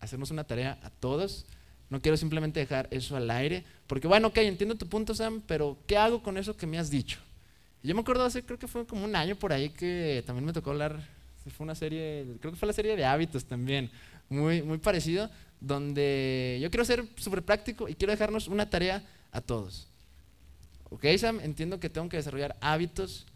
hacernos 0.00 0.30
una 0.30 0.44
tarea 0.44 0.78
a 0.82 0.90
todos. 0.90 1.46
No 1.88 2.00
quiero 2.00 2.16
simplemente 2.16 2.60
dejar 2.60 2.88
eso 2.90 3.16
al 3.16 3.30
aire, 3.30 3.64
porque 3.86 4.06
bueno, 4.06 4.28
ok, 4.28 4.38
entiendo 4.38 4.76
tu 4.76 4.86
punto, 4.86 5.14
Sam, 5.14 5.42
pero 5.46 5.76
¿qué 5.86 5.96
hago 5.96 6.22
con 6.22 6.36
eso 6.38 6.56
que 6.56 6.66
me 6.66 6.78
has 6.78 6.90
dicho? 6.90 7.18
yo 7.82 7.94
me 7.94 8.02
acuerdo 8.02 8.24
hace, 8.24 8.42
creo 8.42 8.58
que 8.58 8.68
fue 8.68 8.86
como 8.86 9.04
un 9.04 9.16
año 9.16 9.36
por 9.36 9.52
ahí 9.52 9.70
que 9.70 10.22
también 10.26 10.44
me 10.44 10.52
tocó 10.52 10.70
hablar, 10.70 11.00
fue 11.56 11.64
una 11.64 11.74
serie, 11.74 12.26
creo 12.40 12.52
que 12.52 12.58
fue 12.58 12.66
la 12.66 12.74
serie 12.74 12.94
de 12.94 13.04
hábitos 13.04 13.44
también, 13.44 13.90
muy, 14.28 14.62
muy 14.62 14.78
parecido, 14.78 15.30
donde 15.60 16.58
yo 16.60 16.70
quiero 16.70 16.84
ser 16.84 17.04
súper 17.16 17.42
práctico 17.42 17.88
y 17.88 17.94
quiero 17.94 18.12
dejarnos 18.12 18.48
una 18.48 18.68
tarea 18.68 19.02
a 19.32 19.40
todos. 19.40 19.88
Ok, 20.90 21.06
Sam, 21.18 21.40
entiendo 21.40 21.80
que 21.80 21.88
tengo 21.88 22.08
que 22.08 22.18
desarrollar 22.18 22.56
hábitos 22.60 23.26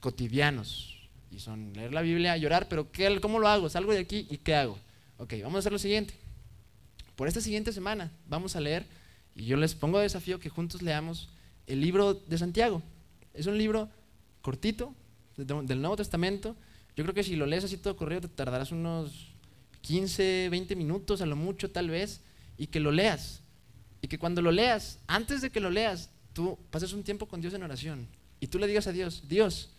cotidianos, 0.00 1.08
y 1.30 1.38
son 1.38 1.72
leer 1.74 1.92
la 1.92 2.02
Biblia, 2.02 2.36
llorar, 2.36 2.66
pero 2.68 2.90
¿qué, 2.90 3.20
¿cómo 3.20 3.38
lo 3.38 3.48
hago? 3.48 3.68
Salgo 3.68 3.92
de 3.92 4.00
aquí 4.00 4.26
y 4.28 4.38
¿qué 4.38 4.54
hago? 4.54 4.78
Ok, 5.18 5.34
vamos 5.42 5.56
a 5.56 5.58
hacer 5.60 5.72
lo 5.72 5.78
siguiente. 5.78 6.14
Por 7.16 7.28
esta 7.28 7.40
siguiente 7.40 7.72
semana 7.72 8.10
vamos 8.26 8.56
a 8.56 8.60
leer, 8.60 8.86
y 9.34 9.44
yo 9.44 9.56
les 9.56 9.74
pongo 9.74 9.98
desafío 9.98 10.38
que 10.38 10.48
juntos 10.48 10.82
leamos 10.82 11.28
el 11.66 11.80
libro 11.80 12.14
de 12.14 12.38
Santiago. 12.38 12.82
Es 13.34 13.46
un 13.46 13.56
libro 13.56 13.88
cortito 14.40 14.94
del 15.36 15.80
Nuevo 15.80 15.96
Testamento. 15.96 16.56
Yo 16.96 17.04
creo 17.04 17.14
que 17.14 17.22
si 17.22 17.36
lo 17.36 17.46
lees 17.46 17.64
así 17.64 17.76
todo 17.76 17.96
corrido 17.96 18.22
te 18.22 18.28
tardarás 18.28 18.72
unos 18.72 19.32
15, 19.82 20.48
20 20.50 20.76
minutos 20.76 21.22
a 21.22 21.26
lo 21.26 21.36
mucho 21.36 21.70
tal 21.70 21.90
vez, 21.90 22.20
y 22.58 22.66
que 22.66 22.80
lo 22.80 22.92
leas. 22.92 23.40
Y 24.00 24.08
que 24.08 24.18
cuando 24.18 24.42
lo 24.42 24.50
leas, 24.50 24.98
antes 25.06 25.40
de 25.42 25.50
que 25.50 25.60
lo 25.60 25.70
leas, 25.70 26.10
tú 26.32 26.58
pases 26.70 26.92
un 26.92 27.02
tiempo 27.02 27.26
con 27.26 27.40
Dios 27.40 27.54
en 27.54 27.62
oración. 27.62 28.08
Y 28.40 28.48
tú 28.48 28.58
le 28.58 28.66
digas 28.66 28.86
a 28.86 28.92
Dios, 28.92 29.24
Dios, 29.28 29.70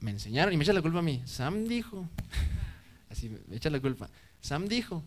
me 0.00 0.12
enseñaron 0.12 0.54
y 0.54 0.56
me 0.56 0.64
echa 0.64 0.72
la 0.72 0.82
culpa 0.82 1.00
a 1.00 1.02
mí. 1.02 1.22
Sam 1.26 1.66
dijo, 1.66 2.08
así 3.18 3.36
echa 3.50 3.70
la 3.70 3.80
culpa. 3.80 4.08
Sam 4.40 4.66
dijo 4.66 5.02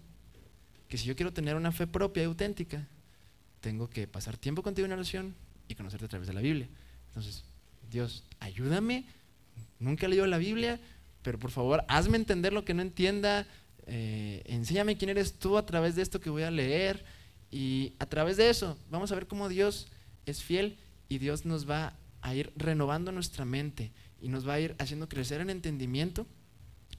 que 0.88 0.98
si 0.98 1.06
yo 1.06 1.16
quiero 1.16 1.32
tener 1.32 1.56
una 1.56 1.72
fe 1.72 1.88
propia 1.88 2.24
y 2.24 2.26
auténtica, 2.26 2.86
tengo 3.62 3.90
que 3.90 4.08
pasar 4.08 4.38
tiempo 4.38 4.62
contigo 4.62 4.86
en 4.86 4.92
oración 4.92 5.36
y 5.68 5.76
conocerte 5.76 6.06
a 6.06 6.10
través 6.10 6.28
de 6.28 6.34
la 6.34 6.42
Biblia. 6.42 6.68
Entonces, 7.08 7.44
Dios, 7.90 8.24
ayúdame. 8.40 9.06
Nunca 9.80 10.06
he 10.06 10.10
leído 10.10 10.28
la 10.28 10.38
Biblia, 10.38 10.80
pero 11.22 11.40
por 11.40 11.52
favor, 11.52 11.84
hazme 11.88 12.18
entender 12.18 12.54
lo 12.54 12.66
que 12.66 12.74
no 12.74 12.82
entienda. 12.82 13.48
Eh, 13.88 14.44
enséñame 14.46 14.98
quién 14.98 15.10
eres 15.10 15.34
tú 15.34 15.58
a 15.58 15.66
través 15.66 15.96
de 15.96 16.02
esto 16.02 16.20
que 16.20 16.30
voy 16.30 16.44
a 16.44 16.52
leer. 16.52 17.06
Y 17.52 17.94
a 18.00 18.06
través 18.06 18.38
de 18.38 18.50
eso, 18.50 18.78
vamos 18.90 19.12
a 19.12 19.16
ver 19.16 19.28
cómo 19.28 19.50
Dios 19.50 19.88
es 20.26 20.44
fiel 20.44 20.78
y 21.10 21.18
Dios 21.18 21.46
nos 21.46 21.70
va 21.70 21.94
a 22.22 22.36
ir 22.36 22.52
renovando 22.56 23.12
nuestra 23.12 23.46
mente 23.46 23.92
y 24.22 24.30
nos 24.30 24.48
va 24.48 24.54
a 24.54 24.60
ir 24.60 24.76
haciendo 24.80 25.10
crecer 25.10 25.42
en 25.42 25.50
entendimiento. 25.50 26.28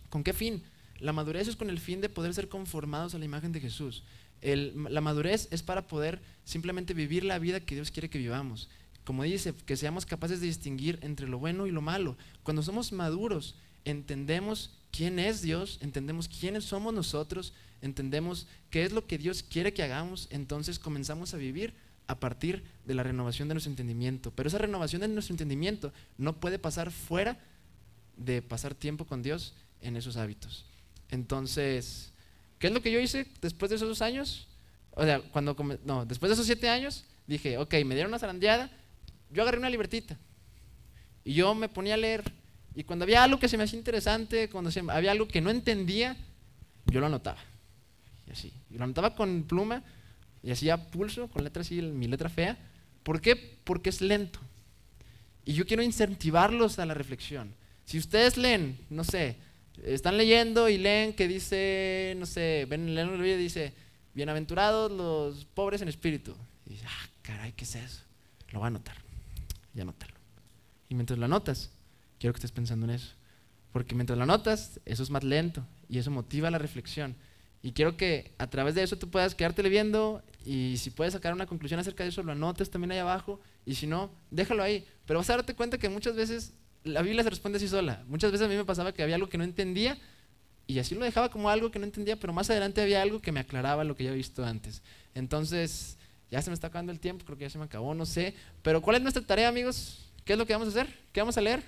¿Con 0.08 0.24
qué 0.24 0.32
fin? 0.32 0.62
La 1.02 1.12
madurez 1.12 1.48
es 1.48 1.56
con 1.56 1.68
el 1.68 1.80
fin 1.80 2.00
de 2.00 2.08
poder 2.08 2.32
ser 2.32 2.48
conformados 2.48 3.12
a 3.14 3.18
la 3.18 3.24
imagen 3.24 3.50
de 3.50 3.60
Jesús. 3.60 4.04
la 4.40 5.00
madurez 5.00 5.48
es 5.50 5.60
para 5.60 5.88
poder 5.88 6.22
simplemente 6.44 6.94
vivir 6.94 7.24
la 7.24 7.40
vida 7.40 7.58
que 7.58 7.74
Dios 7.74 7.90
quiere 7.90 8.08
que 8.08 8.18
vivamos. 8.18 8.68
Como 9.02 9.24
dice, 9.24 9.52
que 9.66 9.76
seamos 9.76 10.06
capaces 10.06 10.40
de 10.40 10.46
distinguir 10.46 11.00
entre 11.02 11.26
lo 11.26 11.40
bueno 11.40 11.66
y 11.66 11.72
lo 11.72 11.82
malo. 11.82 12.16
Cuando 12.44 12.62
somos 12.62 12.92
maduros, 12.92 13.56
entendemos 13.84 14.78
quién 14.92 15.18
es 15.18 15.42
Dios, 15.42 15.78
entendemos 15.82 16.28
quiénes 16.28 16.64
somos 16.64 16.94
nosotros, 16.94 17.52
entendemos 17.80 18.46
qué 18.70 18.84
es 18.84 18.92
lo 18.92 19.08
que 19.08 19.18
Dios 19.18 19.42
quiere 19.42 19.74
que 19.74 19.82
hagamos, 19.82 20.28
entonces 20.30 20.78
comenzamos 20.78 21.34
a 21.34 21.36
vivir 21.36 21.74
a 22.06 22.20
partir 22.20 22.62
de 22.84 22.94
la 22.94 23.02
renovación 23.02 23.48
de 23.48 23.54
nuestro 23.54 23.72
entendimiento. 23.72 24.30
Pero 24.30 24.48
esa 24.48 24.58
renovación 24.58 25.00
de 25.00 25.08
nuestro 25.08 25.32
entendimiento 25.32 25.92
no 26.16 26.38
puede 26.38 26.60
pasar 26.60 26.92
fuera 26.92 27.40
de 28.16 28.40
pasar 28.40 28.76
tiempo 28.76 29.04
con 29.04 29.24
Dios 29.24 29.54
en 29.80 29.96
esos 29.96 30.16
hábitos. 30.16 30.71
Entonces, 31.12 32.10
¿qué 32.58 32.68
es 32.68 32.72
lo 32.72 32.80
que 32.80 32.90
yo 32.90 32.98
hice 32.98 33.26
después 33.42 33.68
de 33.68 33.76
esos 33.76 33.86
dos 33.86 34.00
años? 34.02 34.48
O 34.92 35.04
sea, 35.04 35.20
cuando, 35.20 35.54
no, 35.84 36.06
después 36.06 36.30
de 36.30 36.34
esos 36.34 36.46
siete 36.46 36.70
años, 36.70 37.04
dije, 37.26 37.58
ok, 37.58 37.74
me 37.84 37.94
dieron 37.94 38.10
una 38.10 38.18
zarandeada, 38.18 38.70
yo 39.30 39.42
agarré 39.42 39.58
una 39.58 39.68
libertita 39.68 40.18
y 41.22 41.34
yo 41.34 41.54
me 41.54 41.68
ponía 41.68 41.94
a 41.94 41.98
leer. 41.98 42.24
Y 42.74 42.84
cuando 42.84 43.02
había 43.04 43.22
algo 43.22 43.38
que 43.38 43.48
se 43.48 43.58
me 43.58 43.64
hacía 43.64 43.78
interesante, 43.78 44.48
cuando 44.48 44.70
había 44.90 45.10
algo 45.10 45.28
que 45.28 45.42
no 45.42 45.50
entendía, 45.50 46.16
yo 46.86 47.00
lo 47.00 47.06
anotaba. 47.06 47.38
Y 48.26 48.32
así. 48.32 48.50
Y 48.70 48.78
lo 48.78 48.84
anotaba 48.84 49.14
con 49.14 49.42
pluma 49.42 49.82
y 50.42 50.50
hacía 50.50 50.90
pulso 50.90 51.28
con 51.28 51.44
letra 51.44 51.60
así, 51.60 51.82
mi 51.82 52.08
letra 52.08 52.30
fea. 52.30 52.56
¿Por 53.02 53.20
qué? 53.20 53.36
Porque 53.36 53.90
es 53.90 54.00
lento. 54.00 54.40
Y 55.44 55.52
yo 55.52 55.66
quiero 55.66 55.82
incentivarlos 55.82 56.78
a 56.78 56.86
la 56.86 56.94
reflexión. 56.94 57.54
Si 57.84 57.98
ustedes 57.98 58.38
leen, 58.38 58.78
no 58.88 59.04
sé, 59.04 59.36
están 59.82 60.16
leyendo 60.16 60.68
y 60.68 60.78
leen 60.78 61.14
que 61.14 61.28
dice, 61.28 62.14
no 62.18 62.26
sé, 62.26 62.66
ven, 62.68 62.94
leen 62.94 63.08
un 63.08 63.24
y 63.24 63.36
dice, 63.36 63.74
bienaventurados 64.14 64.90
los 64.90 65.44
pobres 65.44 65.82
en 65.82 65.88
espíritu. 65.88 66.34
Y 66.66 66.70
dice, 66.70 66.86
ah, 66.88 67.08
caray, 67.22 67.52
¿qué 67.52 67.64
es 67.64 67.74
eso? 67.74 68.02
Lo 68.50 68.60
va 68.60 68.66
a 68.66 68.68
anotar. 68.68 68.96
Y 69.74 69.80
anótalo. 69.80 70.14
Y 70.88 70.94
mientras 70.94 71.18
lo 71.18 71.24
anotas, 71.24 71.70
quiero 72.18 72.34
que 72.34 72.38
estés 72.38 72.52
pensando 72.52 72.86
en 72.86 72.90
eso. 72.90 73.14
Porque 73.72 73.94
mientras 73.94 74.16
lo 74.18 74.24
anotas, 74.24 74.80
eso 74.84 75.02
es 75.02 75.10
más 75.10 75.24
lento 75.24 75.66
y 75.88 75.98
eso 75.98 76.10
motiva 76.10 76.50
la 76.50 76.58
reflexión. 76.58 77.16
Y 77.62 77.72
quiero 77.72 77.96
que 77.96 78.32
a 78.38 78.48
través 78.48 78.74
de 78.74 78.82
eso 78.82 78.98
tú 78.98 79.08
puedas 79.08 79.34
quedarte 79.34 79.62
viendo 79.68 80.22
y 80.44 80.76
si 80.78 80.90
puedes 80.90 81.14
sacar 81.14 81.32
una 81.32 81.46
conclusión 81.46 81.80
acerca 81.80 82.02
de 82.02 82.10
eso, 82.10 82.22
lo 82.22 82.32
anotes 82.32 82.70
también 82.70 82.92
ahí 82.92 82.98
abajo 82.98 83.40
y 83.64 83.76
si 83.76 83.86
no, 83.86 84.10
déjalo 84.30 84.62
ahí. 84.62 84.86
Pero 85.06 85.20
vas 85.20 85.30
a 85.30 85.36
darte 85.36 85.54
cuenta 85.54 85.78
que 85.78 85.88
muchas 85.88 86.16
veces 86.16 86.52
la 86.84 87.02
Biblia 87.02 87.22
se 87.22 87.30
responde 87.30 87.56
así 87.56 87.68
sola. 87.68 88.04
Muchas 88.08 88.32
veces 88.32 88.46
a 88.46 88.48
mí 88.48 88.56
me 88.56 88.64
pasaba 88.64 88.92
que 88.92 89.02
había 89.02 89.14
algo 89.14 89.28
que 89.28 89.38
no 89.38 89.44
entendía 89.44 89.98
y 90.66 90.78
así 90.78 90.94
lo 90.94 91.04
dejaba 91.04 91.30
como 91.30 91.50
algo 91.50 91.70
que 91.70 91.78
no 91.78 91.84
entendía, 91.84 92.16
pero 92.16 92.32
más 92.32 92.50
adelante 92.50 92.80
había 92.80 93.02
algo 93.02 93.20
que 93.20 93.32
me 93.32 93.40
aclaraba 93.40 93.84
lo 93.84 93.96
que 93.96 94.04
ya 94.04 94.10
había 94.10 94.18
visto 94.18 94.44
antes. 94.44 94.82
Entonces, 95.14 95.98
ya 96.30 96.40
se 96.40 96.50
me 96.50 96.54
está 96.54 96.68
acabando 96.68 96.92
el 96.92 97.00
tiempo, 97.00 97.24
creo 97.24 97.36
que 97.36 97.44
ya 97.44 97.50
se 97.50 97.58
me 97.58 97.64
acabó, 97.64 97.94
no 97.94 98.06
sé. 98.06 98.34
Pero 98.62 98.80
¿cuál 98.80 98.96
es 98.96 99.02
nuestra 99.02 99.22
tarea, 99.22 99.48
amigos? 99.48 100.06
¿Qué 100.24 100.34
es 100.34 100.38
lo 100.38 100.46
que 100.46 100.52
vamos 100.52 100.68
a 100.68 100.70
hacer? 100.70 100.94
¿Qué 101.12 101.20
vamos 101.20 101.36
a 101.36 101.40
leer? 101.40 101.62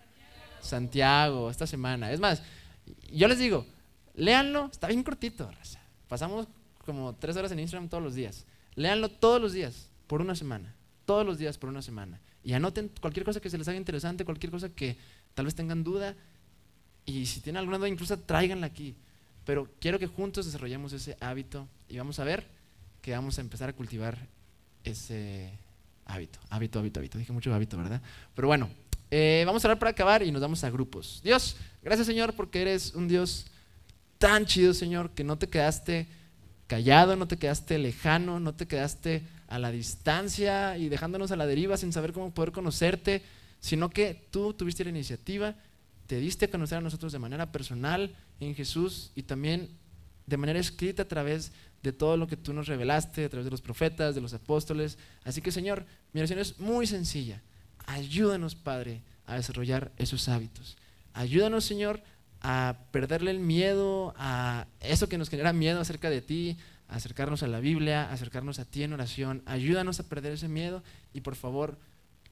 Santiago, 0.00 0.62
Santiago 0.62 1.50
esta 1.50 1.66
semana. 1.66 2.10
Es 2.10 2.20
más, 2.20 2.42
yo 3.12 3.28
les 3.28 3.38
digo, 3.38 3.66
Léanlo, 4.14 4.68
está 4.70 4.88
bien 4.88 5.02
cortito. 5.02 5.50
Pasamos 6.08 6.46
como 6.84 7.14
tres 7.14 7.36
horas 7.36 7.52
en 7.52 7.60
Instagram 7.60 7.88
todos 7.88 8.02
los 8.02 8.14
días. 8.14 8.44
Léanlo 8.74 9.08
todos 9.08 9.40
los 9.40 9.52
días, 9.52 9.88
por 10.06 10.20
una 10.20 10.34
semana. 10.34 10.74
Todos 11.06 11.24
los 11.24 11.38
días, 11.38 11.56
por 11.58 11.70
una 11.70 11.82
semana. 11.82 12.20
Y 12.42 12.52
anoten 12.54 12.90
cualquier 13.00 13.24
cosa 13.24 13.40
que 13.40 13.50
se 13.50 13.58
les 13.58 13.68
haga 13.68 13.76
interesante, 13.76 14.24
cualquier 14.24 14.50
cosa 14.50 14.68
que 14.68 14.96
tal 15.34 15.44
vez 15.44 15.54
tengan 15.54 15.84
duda. 15.84 16.16
Y 17.04 17.26
si 17.26 17.40
tienen 17.40 17.58
alguna 17.58 17.78
duda, 17.78 17.88
incluso 17.88 18.18
tráiganla 18.18 18.66
aquí. 18.66 18.96
Pero 19.44 19.68
quiero 19.80 19.98
que 19.98 20.06
juntos 20.06 20.46
desarrollemos 20.46 20.92
ese 20.92 21.16
hábito 21.20 21.68
y 21.88 21.98
vamos 21.98 22.18
a 22.18 22.24
ver 22.24 22.46
que 23.02 23.12
vamos 23.12 23.38
a 23.38 23.40
empezar 23.40 23.68
a 23.68 23.72
cultivar 23.72 24.18
ese 24.84 25.50
hábito. 26.06 26.38
Hábito, 26.50 26.78
hábito, 26.78 27.00
hábito. 27.00 27.18
Dije 27.18 27.32
mucho 27.32 27.52
hábito, 27.54 27.76
¿verdad? 27.76 28.00
Pero 28.34 28.48
bueno, 28.48 28.70
eh, 29.10 29.42
vamos 29.46 29.64
a 29.64 29.68
hablar 29.68 29.78
para 29.78 29.90
acabar 29.90 30.22
y 30.22 30.30
nos 30.30 30.40
vamos 30.40 30.62
a 30.64 30.70
grupos. 30.70 31.20
Dios, 31.24 31.56
gracias 31.82 32.06
Señor 32.06 32.34
porque 32.34 32.62
eres 32.62 32.94
un 32.94 33.08
Dios 33.08 33.46
tan 34.18 34.46
chido, 34.46 34.74
Señor, 34.74 35.10
que 35.10 35.24
no 35.24 35.38
te 35.38 35.48
quedaste 35.48 36.06
callado, 36.70 37.16
no 37.16 37.26
te 37.26 37.36
quedaste 37.36 37.80
lejano, 37.80 38.38
no 38.38 38.54
te 38.54 38.68
quedaste 38.68 39.24
a 39.48 39.58
la 39.58 39.72
distancia 39.72 40.78
y 40.78 40.88
dejándonos 40.88 41.32
a 41.32 41.36
la 41.36 41.44
deriva 41.44 41.76
sin 41.76 41.92
saber 41.92 42.12
cómo 42.12 42.32
poder 42.32 42.52
conocerte, 42.52 43.24
sino 43.58 43.90
que 43.90 44.28
tú 44.30 44.54
tuviste 44.54 44.84
la 44.84 44.90
iniciativa, 44.90 45.56
te 46.06 46.20
diste 46.20 46.44
a 46.44 46.50
conocer 46.50 46.78
a 46.78 46.80
nosotros 46.80 47.10
de 47.10 47.18
manera 47.18 47.50
personal 47.50 48.14
en 48.38 48.54
Jesús 48.54 49.10
y 49.16 49.24
también 49.24 49.68
de 50.26 50.36
manera 50.36 50.60
escrita 50.60 51.02
a 51.02 51.08
través 51.08 51.50
de 51.82 51.92
todo 51.92 52.16
lo 52.16 52.28
que 52.28 52.36
tú 52.36 52.52
nos 52.52 52.68
revelaste, 52.68 53.24
a 53.24 53.28
través 53.28 53.46
de 53.46 53.50
los 53.50 53.62
profetas, 53.62 54.14
de 54.14 54.20
los 54.20 54.32
apóstoles. 54.32 54.96
Así 55.24 55.42
que 55.42 55.50
Señor, 55.50 55.84
mi 56.12 56.20
oración 56.20 56.38
es 56.38 56.60
muy 56.60 56.86
sencilla. 56.86 57.42
Ayúdanos, 57.86 58.54
Padre, 58.54 59.02
a 59.26 59.34
desarrollar 59.34 59.90
esos 59.96 60.28
hábitos. 60.28 60.76
Ayúdanos, 61.14 61.64
Señor, 61.64 62.00
a 62.40 62.76
perderle 62.90 63.30
el 63.30 63.40
miedo 63.40 64.14
a 64.16 64.66
eso 64.80 65.08
que 65.08 65.18
nos 65.18 65.28
genera 65.28 65.52
miedo 65.52 65.80
acerca 65.80 66.10
de 66.10 66.22
ti, 66.22 66.56
a 66.88 66.96
acercarnos 66.96 67.42
a 67.42 67.46
la 67.46 67.60
Biblia, 67.60 68.04
a 68.04 68.12
acercarnos 68.12 68.58
a 68.58 68.64
ti 68.64 68.82
en 68.82 68.92
oración. 68.92 69.42
Ayúdanos 69.46 70.00
a 70.00 70.08
perder 70.08 70.32
ese 70.32 70.48
miedo 70.48 70.82
y 71.12 71.20
por 71.20 71.36
favor, 71.36 71.78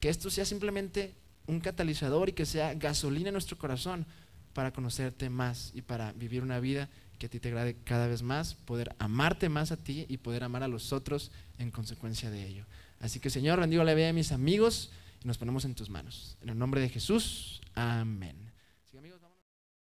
que 0.00 0.08
esto 0.08 0.30
sea 0.30 0.44
simplemente 0.44 1.14
un 1.46 1.60
catalizador 1.60 2.28
y 2.28 2.32
que 2.32 2.46
sea 2.46 2.74
gasolina 2.74 3.28
en 3.28 3.34
nuestro 3.34 3.58
corazón 3.58 4.06
para 4.52 4.72
conocerte 4.72 5.30
más 5.30 5.72
y 5.74 5.82
para 5.82 6.12
vivir 6.12 6.42
una 6.42 6.60
vida 6.60 6.88
que 7.18 7.26
a 7.26 7.28
ti 7.28 7.40
te 7.40 7.48
agrade 7.48 7.76
cada 7.84 8.06
vez 8.06 8.22
más, 8.22 8.54
poder 8.54 8.94
amarte 8.98 9.48
más 9.48 9.72
a 9.72 9.76
ti 9.76 10.06
y 10.08 10.18
poder 10.18 10.44
amar 10.44 10.62
a 10.62 10.68
los 10.68 10.92
otros 10.92 11.32
en 11.58 11.70
consecuencia 11.70 12.30
de 12.30 12.46
ello. 12.46 12.64
Así 13.00 13.20
que 13.20 13.30
Señor, 13.30 13.60
bendigo 13.60 13.84
la 13.84 13.94
vida 13.94 14.06
de 14.06 14.12
mis 14.12 14.32
amigos 14.32 14.90
y 15.22 15.26
nos 15.26 15.38
ponemos 15.38 15.64
en 15.64 15.74
tus 15.74 15.90
manos. 15.90 16.36
En 16.42 16.50
el 16.50 16.58
nombre 16.58 16.80
de 16.80 16.88
Jesús, 16.88 17.60
amén. 17.74 18.47